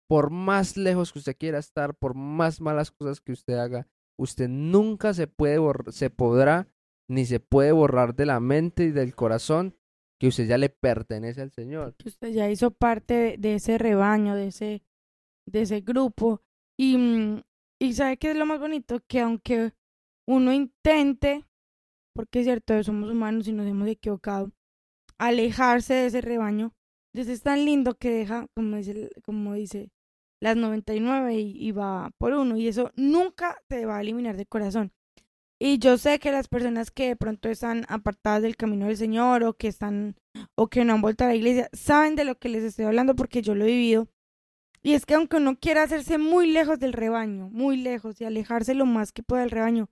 por 0.09 0.31
más 0.31 0.77
lejos 0.77 1.13
que 1.13 1.19
usted 1.19 1.37
quiera 1.37 1.59
estar, 1.59 1.95
por 1.95 2.15
más 2.15 2.61
malas 2.61 2.91
cosas 2.91 3.21
que 3.21 3.33
usted 3.33 3.55
haga, 3.55 3.89
usted 4.19 4.49
nunca 4.49 5.15
se 5.15 5.27
puede 5.27 5.59
se 5.91 6.11
podrá 6.11 6.69
ni 7.09 7.25
se 7.25 7.41
puede 7.41 7.73
borrar 7.73 8.15
de 8.15 8.27
la 8.27 8.41
mente 8.41 8.85
y 8.85 8.91
del 8.91 9.15
corazón 9.15 9.77
que 10.19 10.29
usted 10.29 10.47
ya 10.47 10.59
le 10.59 10.71
pertenece 10.71 11.43
al 11.43 11.51
Señor. 11.51 11.95
que 11.97 12.09
usted 12.09 12.33
ya 12.33 12.51
hizo 12.51 12.71
parte 12.71 13.15
de, 13.15 13.37
de 13.39 13.55
ese 13.57 13.79
rebaño, 13.79 14.35
de 14.35 14.49
ese, 14.49 14.83
de 15.47 15.63
ese 15.63 15.81
grupo. 15.81 16.43
Y, 16.79 16.97
mm, 16.97 17.43
y 17.81 17.93
sabe 17.93 18.17
que 18.17 18.31
es 18.31 18.37
lo 18.37 18.47
más 18.47 18.59
bonito, 18.59 19.01
que 19.07 19.21
aunque 19.21 19.73
uno 20.27 20.53
intente, 20.53 21.45
porque 22.15 22.41
es 22.41 22.47
cierto, 22.47 22.83
somos 22.83 23.11
humanos 23.11 23.49
y 23.49 23.53
nos 23.53 23.67
hemos 23.67 23.89
equivocado, 23.89 24.53
alejarse 25.19 25.95
de 25.95 26.07
ese 26.07 26.21
rebaño, 26.21 26.75
Dios 27.15 27.29
es 27.29 27.43
tan 27.43 27.65
lindo 27.65 27.95
que 27.95 28.11
deja, 28.11 28.47
como 28.55 28.77
dice, 28.77 29.11
como 29.25 29.55
dice 29.55 29.91
las 30.41 30.57
99 30.57 31.35
y, 31.35 31.67
y 31.69 31.73
va 31.73 32.11
por 32.19 32.35
uno. 32.35 32.59
Y 32.59 32.69
eso 32.69 32.93
nunca 32.95 33.57
te 33.69 33.87
va 33.87 33.97
a 33.97 34.01
eliminar 34.03 34.37
del 34.37 34.47
corazón. 34.49 34.93
Y 35.59 35.79
yo 35.79 35.97
sé 35.97 36.19
que 36.19 36.33
las 36.33 36.49
personas 36.49 36.91
que 36.91 37.09
de 37.09 37.17
pronto 37.17 37.49
están 37.49 37.87
apartadas 37.89 38.43
del 38.43 38.57
camino 38.57 38.87
del 38.87 38.99
Señor 38.99 39.45
o 39.45 39.55
que 39.55 39.69
están 39.69 40.17
o 40.55 40.69
que 40.69 40.85
no 40.85 40.93
han 40.93 41.01
vuelto 41.01 41.25
a 41.25 41.29
la 41.29 41.35
iglesia, 41.35 41.71
saben 41.73 42.17
de 42.17 42.25
lo 42.25 42.39
que 42.39 42.51
les 42.51 42.63
estoy 42.63 42.85
hablando 42.85 43.17
porque 43.17 43.41
yo 43.41 43.55
lo 43.55 43.65
he 43.65 43.69
vivido. 43.69 44.09
Y 44.83 44.93
es 44.93 45.07
que 45.07 45.15
aunque 45.15 45.39
uno 45.39 45.59
quiera 45.59 45.83
hacerse 45.83 46.19
muy 46.19 46.47
lejos 46.53 46.79
del 46.79 46.93
rebaño, 46.93 47.49
muy 47.49 47.79
lejos 47.79 48.21
y 48.21 48.25
alejarse 48.25 48.75
lo 48.75 48.85
más 48.85 49.13
que 49.13 49.23
pueda 49.23 49.43
del 49.43 49.51
rebaño, 49.51 49.89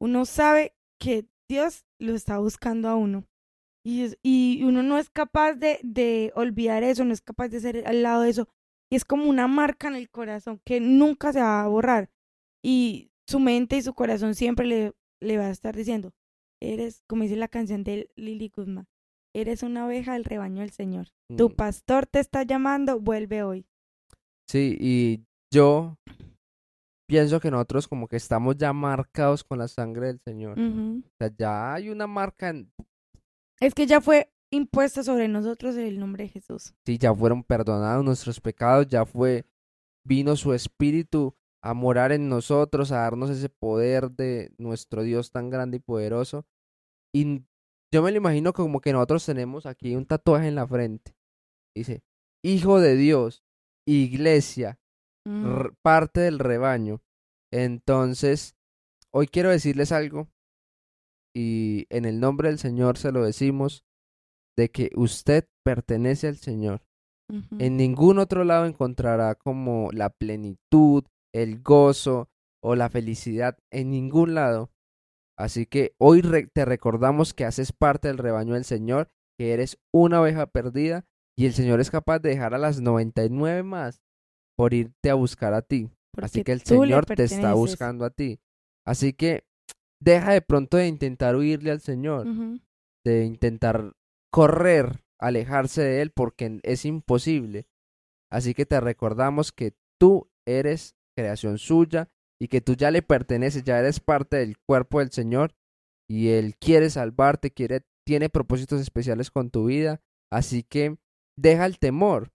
uno 0.00 0.24
sabe 0.24 0.74
que 0.98 1.26
Dios 1.48 1.84
lo 1.98 2.14
está 2.14 2.38
buscando 2.38 2.88
a 2.88 2.96
uno. 2.96 3.26
Y, 3.84 4.14
y 4.22 4.62
uno 4.64 4.82
no 4.82 4.98
es 4.98 5.08
capaz 5.10 5.54
de, 5.54 5.78
de 5.82 6.32
olvidar 6.34 6.82
eso, 6.82 7.04
no 7.04 7.12
es 7.12 7.22
capaz 7.22 7.48
de 7.48 7.60
ser 7.60 7.86
al 7.86 8.02
lado 8.02 8.22
de 8.22 8.30
eso. 8.30 8.48
Y 8.90 8.96
es 8.96 9.04
como 9.04 9.24
una 9.24 9.46
marca 9.46 9.88
en 9.88 9.94
el 9.94 10.10
corazón 10.10 10.60
que 10.66 10.80
nunca 10.80 11.32
se 11.32 11.40
va 11.40 11.62
a 11.62 11.68
borrar. 11.68 12.10
Y 12.62 13.10
su 13.26 13.40
mente 13.40 13.76
y 13.76 13.82
su 13.82 13.94
corazón 13.94 14.34
siempre 14.34 14.66
le, 14.66 14.92
le 15.22 15.38
va 15.38 15.46
a 15.46 15.50
estar 15.50 15.74
diciendo, 15.76 16.12
eres, 16.60 17.02
como 17.08 17.22
dice 17.22 17.36
la 17.36 17.48
canción 17.48 17.84
de 17.84 18.10
Lily 18.16 18.52
Guzmán, 18.54 18.86
eres 19.34 19.62
una 19.62 19.86
oveja 19.86 20.14
del 20.14 20.24
rebaño 20.24 20.60
del 20.60 20.70
Señor. 20.72 21.08
Tu 21.36 21.48
Mm, 21.48 21.52
pastor 21.54 22.06
te 22.06 22.18
está 22.20 22.42
llamando, 22.42 23.00
vuelve 23.00 23.42
hoy. 23.44 23.66
Sí, 24.48 24.76
y 24.80 25.24
yo 25.52 25.96
pienso 27.10 27.40
que 27.40 27.50
nosotros 27.50 27.88
como 27.88 28.06
que 28.06 28.16
estamos 28.16 28.56
ya 28.56 28.72
marcados 28.72 29.42
con 29.42 29.58
la 29.58 29.66
sangre 29.66 30.06
del 30.06 30.20
Señor. 30.20 30.56
O 30.58 31.02
sea, 31.18 31.30
ya 31.36 31.74
hay 31.74 31.90
una 31.90 32.06
marca 32.06 32.50
en, 32.50 32.72
Es 33.58 33.74
que 33.74 33.86
ya 33.86 34.00
fue 34.00 34.32
impuesta 34.52 35.02
sobre 35.02 35.26
nosotros 35.26 35.76
el 35.76 35.98
nombre 35.98 36.24
de 36.24 36.30
Jesús. 36.30 36.72
sí, 36.86 36.98
ya 36.98 37.12
fueron 37.12 37.42
perdonados 37.42 38.04
nuestros 38.04 38.40
pecados, 38.40 38.86
ya 38.86 39.04
fue, 39.04 39.44
vino 40.04 40.36
su 40.36 40.54
espíritu 40.54 41.34
a 41.62 41.74
morar 41.74 42.12
en 42.12 42.28
nosotros, 42.28 42.92
a 42.92 42.98
darnos 42.98 43.28
ese 43.28 43.48
poder 43.48 44.12
de 44.12 44.52
nuestro 44.56 45.02
Dios 45.02 45.32
tan 45.32 45.50
grande 45.50 45.78
y 45.78 45.80
poderoso. 45.80 46.46
Y 47.12 47.42
yo 47.92 48.02
me 48.02 48.12
lo 48.12 48.18
imagino 48.18 48.52
como 48.52 48.80
que 48.80 48.92
nosotros 48.92 49.26
tenemos 49.26 49.66
aquí 49.66 49.96
un 49.96 50.06
tatuaje 50.06 50.46
en 50.46 50.54
la 50.54 50.66
frente. 50.66 51.16
Dice, 51.76 52.02
Hijo 52.42 52.80
de 52.80 52.94
Dios, 52.96 53.42
Iglesia, 53.86 54.79
R- 55.26 55.70
parte 55.82 56.20
del 56.20 56.38
rebaño. 56.38 57.00
Entonces, 57.52 58.54
hoy 59.12 59.26
quiero 59.26 59.50
decirles 59.50 59.92
algo 59.92 60.28
y 61.34 61.86
en 61.90 62.04
el 62.04 62.20
nombre 62.20 62.48
del 62.48 62.58
Señor 62.58 62.96
se 62.98 63.12
lo 63.12 63.22
decimos, 63.24 63.84
de 64.58 64.70
que 64.70 64.90
usted 64.96 65.46
pertenece 65.64 66.28
al 66.28 66.36
Señor. 66.36 66.82
En 67.60 67.76
ningún 67.76 68.18
otro 68.18 68.42
lado 68.44 68.66
encontrará 68.66 69.36
como 69.36 69.90
la 69.92 70.10
plenitud, 70.10 71.04
el 71.32 71.62
gozo 71.62 72.28
o 72.62 72.74
la 72.74 72.88
felicidad, 72.90 73.56
en 73.72 73.90
ningún 73.90 74.34
lado. 74.34 74.70
Así 75.38 75.64
que 75.66 75.94
hoy 75.98 76.22
re- 76.22 76.48
te 76.52 76.64
recordamos 76.64 77.32
que 77.32 77.44
haces 77.44 77.72
parte 77.72 78.08
del 78.08 78.18
rebaño 78.18 78.54
del 78.54 78.64
Señor, 78.64 79.08
que 79.38 79.52
eres 79.52 79.78
una 79.94 80.20
oveja 80.20 80.46
perdida 80.46 81.06
y 81.38 81.46
el 81.46 81.52
Señor 81.54 81.80
es 81.80 81.90
capaz 81.90 82.18
de 82.18 82.30
dejar 82.30 82.52
a 82.52 82.58
las 82.58 82.80
99 82.80 83.62
más 83.62 84.02
por 84.60 84.74
irte 84.74 85.08
a 85.08 85.14
buscar 85.14 85.54
a 85.54 85.62
ti. 85.62 85.88
Así 86.18 86.40
Porque 86.40 86.44
que 86.44 86.52
el 86.52 86.60
Señor 86.60 87.06
te 87.06 87.24
está 87.24 87.54
buscando 87.54 88.04
a 88.04 88.10
ti. 88.10 88.40
Así 88.86 89.14
que 89.14 89.44
deja 90.02 90.34
de 90.34 90.42
pronto 90.42 90.76
de 90.76 90.86
intentar 90.86 91.34
huirle 91.34 91.70
al 91.70 91.80
Señor, 91.80 92.26
de 93.02 93.24
intentar 93.24 93.94
correr, 94.30 95.02
alejarse 95.18 95.80
de 95.80 96.02
él 96.02 96.10
porque 96.10 96.60
es 96.62 96.84
imposible. 96.84 97.68
Así 98.30 98.52
que 98.52 98.66
te 98.66 98.78
recordamos 98.80 99.50
que 99.50 99.72
tú 99.98 100.30
eres 100.46 100.94
creación 101.16 101.56
suya 101.56 102.10
y 102.38 102.48
que 102.48 102.60
tú 102.60 102.74
ya 102.74 102.90
le 102.90 103.00
perteneces, 103.00 103.64
ya 103.64 103.78
eres 103.78 103.98
parte 103.98 104.36
del 104.36 104.58
cuerpo 104.58 104.98
del 104.98 105.10
Señor 105.10 105.54
y 106.06 106.28
Él 106.32 106.54
quiere 106.56 106.90
salvarte, 106.90 107.50
quiere, 107.50 107.86
tiene 108.06 108.28
propósitos 108.28 108.82
especiales 108.82 109.30
con 109.30 109.48
tu 109.48 109.64
vida. 109.64 110.02
Así 110.30 110.64
que 110.64 110.98
deja 111.34 111.64
el 111.64 111.78
temor. 111.78 112.30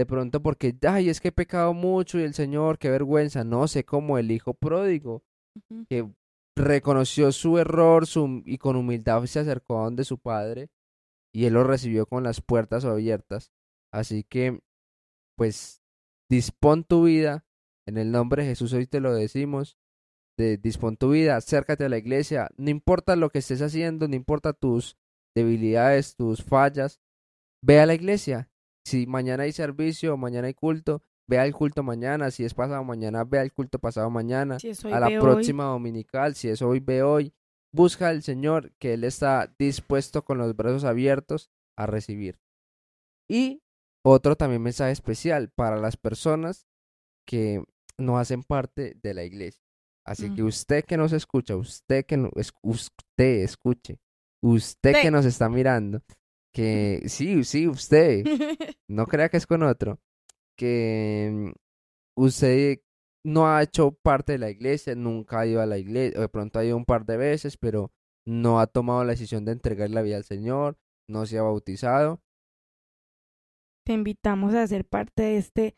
De 0.00 0.06
pronto 0.06 0.40
porque, 0.40 0.74
ay, 0.88 1.10
es 1.10 1.20
que 1.20 1.28
he 1.28 1.32
pecado 1.32 1.74
mucho 1.74 2.18
y 2.18 2.22
el 2.22 2.32
Señor, 2.32 2.78
qué 2.78 2.88
vergüenza. 2.88 3.44
No 3.44 3.68
sé 3.68 3.84
cómo 3.84 4.16
el 4.16 4.30
hijo 4.30 4.54
pródigo, 4.54 5.22
que 5.90 6.10
reconoció 6.56 7.32
su 7.32 7.58
error 7.58 8.06
su, 8.06 8.42
y 8.46 8.56
con 8.56 8.76
humildad 8.76 9.26
se 9.26 9.40
acercó 9.40 9.78
a 9.78 9.84
donde 9.84 10.04
su 10.04 10.16
padre 10.16 10.70
y 11.34 11.44
él 11.44 11.52
lo 11.52 11.64
recibió 11.64 12.06
con 12.06 12.22
las 12.22 12.40
puertas 12.40 12.86
abiertas. 12.86 13.52
Así 13.92 14.24
que, 14.24 14.60
pues, 15.36 15.82
dispón 16.30 16.84
tu 16.84 17.04
vida. 17.04 17.44
En 17.86 17.98
el 17.98 18.10
nombre 18.10 18.42
de 18.42 18.48
Jesús 18.48 18.72
hoy 18.72 18.86
te 18.86 19.00
lo 19.00 19.12
decimos. 19.12 19.76
De, 20.38 20.56
dispón 20.56 20.96
tu 20.96 21.10
vida, 21.10 21.36
acércate 21.36 21.84
a 21.84 21.90
la 21.90 21.98
iglesia. 21.98 22.48
No 22.56 22.70
importa 22.70 23.16
lo 23.16 23.28
que 23.28 23.40
estés 23.40 23.60
haciendo, 23.60 24.08
no 24.08 24.16
importa 24.16 24.54
tus 24.54 24.96
debilidades, 25.36 26.16
tus 26.16 26.42
fallas. 26.42 27.02
Ve 27.62 27.80
a 27.80 27.84
la 27.84 27.92
iglesia. 27.92 28.49
Si 28.84 29.06
mañana 29.06 29.44
hay 29.44 29.52
servicio, 29.52 30.16
mañana 30.16 30.46
hay 30.48 30.54
culto, 30.54 31.02
ve 31.28 31.38
al 31.38 31.54
culto 31.54 31.82
mañana. 31.82 32.30
Si 32.30 32.44
es 32.44 32.54
pasado 32.54 32.82
mañana, 32.84 33.24
ve 33.24 33.38
al 33.38 33.52
culto 33.52 33.78
pasado 33.78 34.10
mañana. 34.10 34.58
a 34.92 35.00
la 35.00 35.20
próxima 35.20 35.64
dominical. 35.64 36.34
Si 36.34 36.48
es 36.48 36.62
hoy, 36.62 36.80
ve 36.80 37.02
hoy. 37.02 37.32
Busca 37.72 38.08
al 38.08 38.22
Señor 38.22 38.72
que 38.78 38.94
Él 38.94 39.04
está 39.04 39.54
dispuesto 39.58 40.24
con 40.24 40.38
los 40.38 40.56
brazos 40.56 40.84
abiertos 40.84 41.50
a 41.76 41.86
recibir. 41.86 42.40
Y 43.28 43.62
otro 44.04 44.34
también 44.36 44.62
mensaje 44.62 44.90
especial 44.90 45.50
para 45.50 45.76
las 45.76 45.96
personas 45.96 46.66
que 47.26 47.62
no 47.96 48.18
hacen 48.18 48.42
parte 48.42 48.96
de 49.00 49.14
la 49.14 49.22
iglesia. 49.22 49.62
Así 50.04 50.34
que 50.34 50.42
usted 50.42 50.84
que 50.84 50.96
nos 50.96 51.12
escucha, 51.12 51.54
usted 51.54 52.04
que 52.04 52.16
no, 52.16 52.30
usted 52.62 53.42
escuche, 53.42 54.00
usted 54.42 55.02
que 55.02 55.10
nos 55.10 55.24
está 55.24 55.48
mirando, 55.48 56.02
que 56.52 57.02
sí, 57.06 57.44
sí, 57.44 57.68
usted, 57.68 58.24
no 58.88 59.06
crea 59.06 59.28
que 59.28 59.36
es 59.36 59.46
con 59.46 59.62
otro, 59.62 60.00
que 60.56 61.30
mm, 61.32 61.50
usted 62.16 62.80
no 63.24 63.48
ha 63.48 63.62
hecho 63.62 63.92
parte 63.92 64.32
de 64.32 64.38
la 64.38 64.50
iglesia, 64.50 64.94
nunca 64.94 65.40
ha 65.40 65.46
ido 65.46 65.60
a 65.60 65.66
la 65.66 65.78
iglesia, 65.78 66.20
de 66.20 66.28
pronto 66.28 66.58
ha 66.58 66.64
ido 66.64 66.76
un 66.76 66.84
par 66.84 67.04
de 67.06 67.16
veces, 67.16 67.56
pero 67.56 67.92
no 68.26 68.60
ha 68.60 68.66
tomado 68.66 69.04
la 69.04 69.12
decisión 69.12 69.44
de 69.44 69.52
entregar 69.52 69.90
la 69.90 70.02
vida 70.02 70.16
al 70.16 70.24
Señor, 70.24 70.78
no 71.08 71.26
se 71.26 71.38
ha 71.38 71.42
bautizado. 71.42 72.22
Te 73.84 73.92
invitamos 73.92 74.54
a 74.54 74.66
ser 74.66 74.84
parte 74.84 75.22
de 75.22 75.36
este 75.36 75.76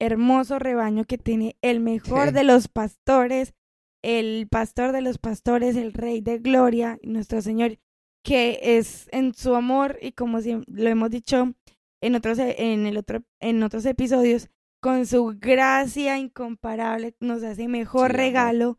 hermoso 0.00 0.58
rebaño 0.58 1.04
que 1.04 1.18
tiene 1.18 1.56
el 1.62 1.80
mejor 1.80 2.32
de 2.32 2.44
los 2.44 2.68
pastores, 2.68 3.54
el 4.02 4.48
pastor 4.48 4.92
de 4.92 5.00
los 5.00 5.18
pastores, 5.18 5.76
el 5.76 5.92
rey 5.92 6.20
de 6.20 6.38
gloria, 6.38 6.98
nuestro 7.02 7.40
Señor, 7.40 7.78
que 8.24 8.58
es 8.62 9.08
en 9.12 9.34
su 9.34 9.54
amor 9.54 9.98
y 10.00 10.12
como 10.12 10.38
lo 10.40 10.88
hemos 10.88 11.10
dicho 11.10 11.54
en 12.00 12.14
otros, 12.16 12.38
en 12.38 12.86
el 12.86 12.96
otro, 12.96 13.22
en 13.40 13.62
otros 13.62 13.86
episodios, 13.86 14.48
con 14.80 15.06
su 15.06 15.36
gracia 15.38 16.18
incomparable 16.18 17.14
nos 17.20 17.42
hace 17.42 17.68
mejor 17.68 18.12
regalo 18.12 18.78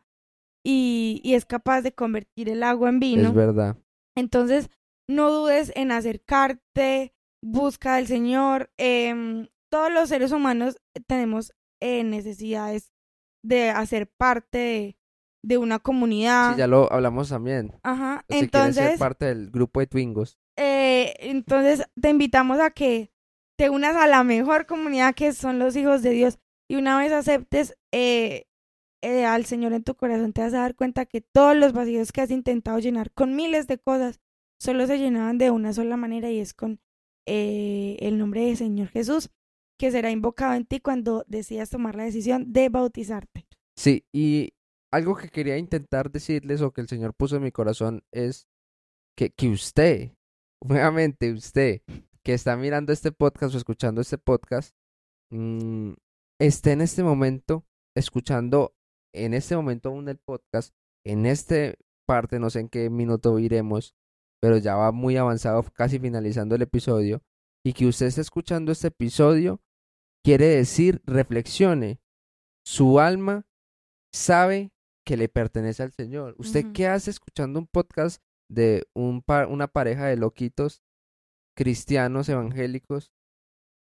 y, 0.64 1.22
y, 1.24 1.36
es 1.36 1.46
capaz 1.46 1.82
de 1.82 1.94
convertir 1.94 2.50
el 2.50 2.64
agua 2.64 2.90
en 2.90 3.00
vino. 3.00 3.30
Es 3.30 3.34
verdad. 3.36 3.78
Entonces, 4.16 4.70
no 5.08 5.32
dudes 5.32 5.72
en 5.76 5.92
acercarte, 5.92 7.14
busca 7.44 7.96
al 7.96 8.08
Señor. 8.08 8.72
Eh, 8.78 9.48
todos 9.70 9.92
los 9.92 10.10
seres 10.10 10.32
humanos 10.32 10.78
tenemos 11.08 11.54
eh, 11.82 12.04
necesidades 12.04 12.92
de 13.44 13.70
hacer 13.70 14.08
parte 14.08 14.58
de, 14.58 14.98
una 15.58 15.80
comunidad. 15.80 16.54
Sí, 16.54 16.60
ya 16.60 16.68
lo 16.68 16.92
hablamos 16.92 17.30
también. 17.30 17.74
Ajá, 17.84 18.26
entonces. 18.28 18.84
ser 18.84 19.00
parte 19.00 19.26
del 19.26 19.52
grupo 19.52 19.80
de 19.80 19.88
Twingos. 19.88 20.40
Eh, 20.58 21.14
entonces, 21.20 21.86
te 22.00 22.10
invitamos 22.10 22.60
a 22.60 22.72
que 22.72 23.12
te 23.58 23.70
unas 23.70 23.96
a 23.96 24.08
la 24.08 24.24
mejor 24.24 24.66
comunidad 24.66 25.16
que 25.16 25.34
son 25.34 25.60
los 25.60 25.76
hijos 25.76 26.02
de 26.02 26.12
Dios. 26.12 26.40
Y 26.70 26.76
una 26.76 26.98
vez 26.98 27.12
aceptes 27.12 27.78
eh, 27.92 28.48
eh, 29.04 29.26
al 29.26 29.46
Señor 29.46 29.74
en 29.74 29.84
tu 29.84 29.96
corazón, 29.96 30.34
te 30.34 30.42
vas 30.42 30.54
a 30.54 30.62
dar 30.62 30.76
cuenta 30.76 31.06
que 31.06 31.22
todos 31.22 31.56
los 31.56 31.74
vacíos 31.74 32.12
que 32.12 32.22
has 32.22 32.32
intentado 32.32 32.80
llenar 32.80 33.12
con 33.12 33.36
miles 33.36 33.68
de 33.68 33.78
cosas 33.78 34.20
solo 34.60 34.88
se 34.88 34.98
llenaban 34.98 35.38
de 35.38 35.52
una 35.52 35.74
sola 35.74 35.96
manera 35.96 36.32
y 36.32 36.40
es 36.40 36.56
con 36.56 36.80
eh, 37.28 37.98
el 38.00 38.18
nombre 38.18 38.46
de 38.46 38.56
Señor 38.56 38.88
Jesús, 38.88 39.30
que 39.78 39.92
será 39.92 40.10
invocado 40.10 40.54
en 40.56 40.66
ti 40.66 40.80
cuando 40.80 41.24
decidas 41.28 41.70
tomar 41.70 41.96
la 41.96 42.06
decisión 42.06 42.52
de 42.52 42.70
bautizarte. 42.70 43.46
Sí, 43.78 44.06
y 44.12 44.55
algo 44.96 45.16
que 45.16 45.30
quería 45.30 45.58
intentar 45.58 46.10
decirles 46.10 46.62
o 46.62 46.72
que 46.72 46.82
el 46.82 46.88
Señor 46.88 47.14
puso 47.14 47.36
en 47.36 47.44
mi 47.44 47.52
corazón 47.52 48.04
es 48.12 48.48
que, 49.18 49.30
que 49.32 49.50
usted, 49.50 50.12
nuevamente 50.66 51.32
usted, 51.34 51.82
que 52.24 52.34
está 52.34 52.56
mirando 52.56 52.94
este 52.94 53.12
podcast 53.12 53.54
o 53.54 53.58
escuchando 53.58 54.02
este 54.02 54.18
podcast, 54.18 54.74
mm, 55.32 55.94
esté 56.40 56.72
en 56.72 56.82
este 56.82 57.04
momento 57.04 57.66
escuchando 57.96 58.74
en 59.14 59.34
este 59.34 59.56
momento 59.56 59.90
aún 59.90 60.10
el 60.10 60.18
podcast, 60.18 60.74
en 61.06 61.26
este 61.26 61.78
parte, 62.06 62.40
no 62.40 62.50
sé 62.50 62.62
en 62.62 62.70
qué 62.70 62.90
minuto 62.90 63.40
iremos, 63.40 63.96
pero 64.42 64.58
ya 64.58 64.76
va 64.76 64.92
muy 64.92 65.18
avanzado, 65.18 65.64
casi 65.74 66.00
finalizando 66.00 66.56
el 66.56 66.62
episodio, 66.62 67.22
y 67.66 67.74
que 67.74 67.86
usted 67.86 68.08
esté 68.08 68.22
escuchando 68.22 68.72
este 68.72 68.90
episodio, 68.90 69.62
quiere 70.24 70.48
decir, 70.48 71.02
reflexione, 71.06 72.00
su 72.66 73.00
alma 73.00 73.46
sabe 74.14 74.72
que 75.06 75.18
le 75.18 75.30
pertenece 75.30 75.84
al 75.84 75.92
Señor. 75.92 76.36
¿Usted 76.38 76.66
qué 76.74 76.88
hace 76.88 77.12
escuchando 77.12 77.60
un 77.60 77.68
podcast 77.68 78.22
de 78.50 78.88
un 78.94 79.24
una 79.50 79.68
pareja 79.68 80.06
de 80.08 80.18
loquitos 80.18 80.82
cristianos 81.56 82.30
evangélicos, 82.30 83.12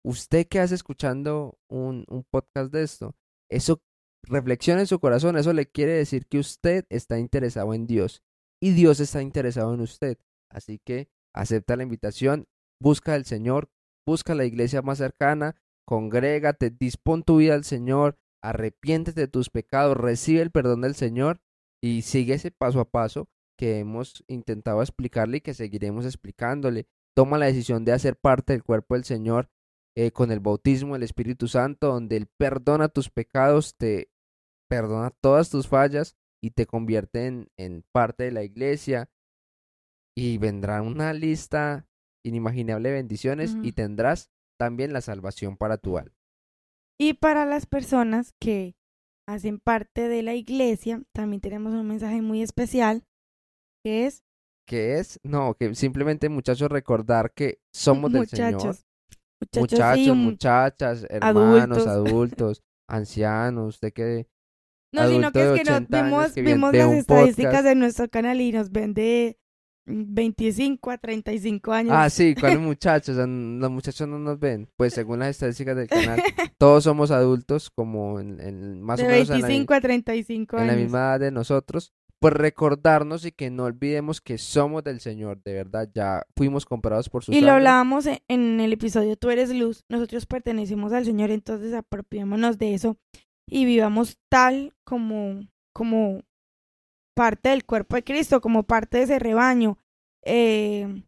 ¿usted 0.06 0.48
qué 0.48 0.60
hace 0.60 0.76
escuchando 0.76 1.58
un, 1.68 2.06
un 2.08 2.24
podcast 2.24 2.72
de 2.72 2.84
esto? 2.84 3.16
Eso 3.50 3.82
reflexiona 4.24 4.82
en 4.82 4.88
su 4.88 5.00
corazón, 5.00 5.38
eso 5.38 5.52
le 5.54 5.66
quiere 5.66 5.94
decir 5.94 6.28
que 6.28 6.40
usted 6.40 6.86
está 6.90 7.20
interesado 7.20 7.74
en 7.74 7.88
Dios 7.88 8.22
y 8.62 8.72
Dios 8.72 9.00
está 9.00 9.22
interesado 9.22 9.74
en 9.74 9.82
usted. 9.82 10.18
Así 10.50 10.80
que 10.80 11.10
acepta 11.34 11.76
la 11.76 11.84
invitación, 11.84 12.48
busca 12.80 13.16
al 13.16 13.26
Señor, 13.26 13.70
busca 14.06 14.36
la 14.36 14.46
iglesia 14.46 14.82
más 14.82 15.00
cercana, 15.00 15.56
congrégate, 15.86 16.70
dispón 16.70 17.24
tu 17.24 17.38
vida 17.38 17.56
al 17.56 17.64
Señor, 17.66 18.18
arrepiéntete 18.44 19.22
de 19.22 19.28
tus 19.28 19.50
pecados, 19.50 19.98
recibe 19.98 20.42
el 20.42 20.52
perdón 20.52 20.82
del 20.82 20.96
Señor 20.96 21.42
y 21.82 22.04
sigue 22.04 22.36
ese 22.36 22.52
paso 22.52 22.80
a 22.80 22.90
paso 22.90 23.30
que 23.58 23.80
hemos 23.80 24.24
intentado 24.28 24.82
explicarle 24.82 25.38
y 25.38 25.42
que 25.42 25.54
seguiremos 25.54 26.06
explicándole 26.06 26.88
toma 27.16 27.38
la 27.38 27.46
decisión 27.46 27.86
de 27.86 27.94
hacer 27.94 28.18
parte 28.18 28.54
del 28.54 28.64
cuerpo 28.64 28.96
del 28.96 29.04
Señor 29.04 29.50
eh, 29.96 30.12
con 30.12 30.32
el 30.32 30.40
bautismo 30.40 30.94
del 30.94 31.04
Espíritu 31.04 31.48
Santo, 31.48 31.88
donde 31.88 32.18
Él 32.18 32.28
perdona 32.38 32.90
tus 32.90 33.10
pecados, 33.10 33.76
te 33.78 34.10
perdona 34.70 35.12
todas 35.22 35.50
tus 35.50 35.68
fallas 35.68 36.16
y 36.42 36.52
te 36.52 36.66
convierte 36.66 37.48
en, 37.58 37.86
parte 37.92 38.24
de 38.24 38.32
la 38.32 38.44
iglesia. 38.44 39.10
Y 40.16 40.38
vendrá 40.38 40.82
una 40.82 41.14
lista 41.14 41.88
inimaginable 42.24 42.90
de 42.90 42.96
bendiciones 42.96 43.56
y 43.64 43.72
tendrás 43.72 44.32
también 44.60 44.94
la 44.94 45.02
salvación 45.02 45.58
para 45.58 45.78
tu 45.78 45.98
alma. 45.98 46.16
Y 47.04 47.16
para 47.16 47.46
las 47.46 47.66
personas 47.66 48.34
que 48.40 48.78
hacen 49.28 49.60
parte 49.60 50.08
de 50.08 50.24
la 50.24 50.36
iglesia, 50.36 51.02
también 51.14 51.42
tenemos 51.42 51.74
un 51.74 51.86
mensaje 51.86 52.22
muy 52.22 52.42
especial, 52.42 53.04
que 53.84 54.06
es 54.06 54.24
que 54.66 55.00
es, 55.00 55.20
no, 55.22 55.54
que 55.56 55.76
simplemente 55.76 56.30
muchachos 56.30 56.72
recordar 56.72 57.34
que 57.34 57.60
somos 57.74 58.10
del 58.14 58.26
Señor. 58.26 58.54
Muchachos, 58.54 58.86
muchachos, 59.54 60.16
muchachas, 60.16 61.06
hermanos, 61.10 61.86
adultos, 61.88 62.64
ancianos, 62.90 63.76
usted 63.76 63.92
que... 63.92 64.30
No, 64.94 65.06
sino 65.10 65.34
que 65.34 65.44
es 65.44 65.62
que 65.62 65.70
nos 65.70 65.90
vemos, 65.90 66.34
vemos 66.36 66.74
las 66.74 66.92
estadísticas 66.94 67.66
de 67.66 67.76
nuestro 67.76 68.08
canal 68.08 68.40
y 68.40 68.54
nos 68.54 68.72
ven 68.72 68.94
de 68.94 69.38
25 69.86 70.92
a 70.92 70.98
35 70.98 71.72
años. 71.72 71.94
Ah, 71.96 72.10
sí, 72.10 72.36
¿cuáles 72.40 72.60
muchachos? 72.60 73.16
Los 73.18 73.72
muchachos 73.72 74.08
no 74.08 74.20
nos 74.20 74.40
ven. 74.40 74.70
Pues 74.78 74.94
según 74.94 75.20
las 75.20 75.30
estadísticas 75.30 75.76
del 75.76 75.88
canal, 75.88 76.22
todos 76.58 76.84
somos 76.84 77.12
adultos, 77.12 77.70
como 77.70 78.20
en, 78.20 78.82
más 78.82 79.00
o 79.00 79.06
menos. 79.06 79.28
De 79.28 79.36
25 79.36 79.74
a 79.74 79.82
35 79.82 80.58
años. 80.58 80.70
En 80.70 80.76
la 80.76 80.82
misma 80.82 81.00
edad 81.00 81.20
de 81.20 81.32
nosotros 81.32 81.94
pues 82.24 82.36
recordarnos 82.36 83.26
y 83.26 83.34
que 83.34 83.50
no 83.50 83.66
olvidemos 83.66 84.22
que 84.22 84.38
somos 84.38 84.82
del 84.82 85.02
Señor, 85.02 85.44
de 85.44 85.56
verdad, 85.56 85.90
ya 85.94 86.24
fuimos 86.38 86.66
comprados 86.66 87.10
por 87.10 87.22
su 87.22 87.34
Y 87.34 87.42
lo 87.42 87.52
hablábamos 87.52 88.08
en, 88.08 88.62
el 88.62 88.72
episodio 88.72 89.18
Tú 89.18 89.30
eres 89.30 89.54
luz, 89.54 89.84
nosotros 89.90 90.26
pertenecemos 90.26 90.94
al 90.94 91.04
Señor, 91.04 91.32
entonces 91.32 91.74
apropiémonos 91.74 92.58
de 92.58 92.76
eso 92.76 92.98
y 93.46 93.66
vivamos 93.66 94.20
tal 94.30 94.74
como, 94.86 95.42
como 95.74 96.22
parte 97.14 97.50
del 97.50 97.66
cuerpo 97.66 97.96
de 97.96 98.04
Cristo, 98.04 98.42
como 98.42 98.64
parte 98.64 98.98
de 98.98 99.04
ese 99.04 99.20
rebaño. 99.20 99.78
Eh, 100.24 101.04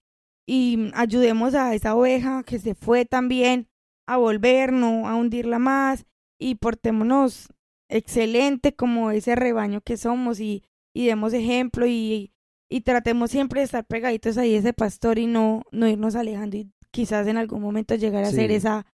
y 0.48 0.91
ayudemos 0.94 1.56
a 1.56 1.74
esa 1.74 1.96
oveja 1.96 2.44
que 2.44 2.60
se 2.60 2.76
fue 2.76 3.06
también 3.06 3.68
a 4.08 4.18
volver, 4.18 4.72
no 4.72 5.08
a 5.08 5.15
hundirla 5.15 5.60
más 5.60 6.06
y 6.39 6.56
portémonos 6.56 7.50
excelente 7.89 8.76
como 8.76 9.12
ese 9.12 9.36
rebaño 9.36 9.82
que 9.82 9.98
somos 9.98 10.39
y, 10.39 10.63
y 10.94 11.08
demos 11.08 11.34
ejemplo 11.34 11.88
y, 11.88 12.32
y 12.70 12.82
tratemos 12.82 13.32
siempre 13.32 13.62
de 13.62 13.65
estar 13.65 13.86
pegaditos 13.86 14.38
ahí 14.38 14.56
ese 14.56 14.74
pastor 14.74 15.18
y 15.18 15.28
no, 15.28 15.63
no 15.72 15.88
irnos 15.88 16.15
alejando 16.15 16.58
y 16.58 16.72
quizás 16.91 17.28
en 17.28 17.38
algún 17.38 17.62
momento 17.62 17.96
llegar 17.96 18.24
a 18.24 18.32
ser 18.32 18.52
esa, 18.52 18.86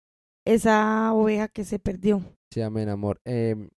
esa 0.46 1.14
oveja 1.14 1.48
que 1.48 1.64
se 1.64 1.80
perdió. 1.80 2.22
Sí, 2.52 2.62
amén, 2.62 2.90
amor. 2.90 3.22
Em, 3.26 3.70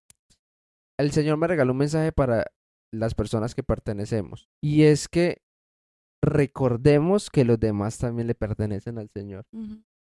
el 0.98 1.12
Señor 1.12 1.38
me 1.38 1.48
regaló 1.48 1.74
un 1.74 1.80
mensaje 1.80 2.12
para 2.12 2.46
las 2.94 3.16
personas 3.16 3.56
que 3.56 3.64
pertenecemos. 3.64 4.48
Y 4.62 4.84
es 4.84 5.08
que 5.08 5.42
recordemos 6.24 7.30
que 7.30 7.44
los 7.46 7.60
demás 7.60 7.98
también 7.98 8.28
le 8.28 8.36
pertenecen 8.36 8.98
al 8.98 9.10
Señor. 9.10 9.46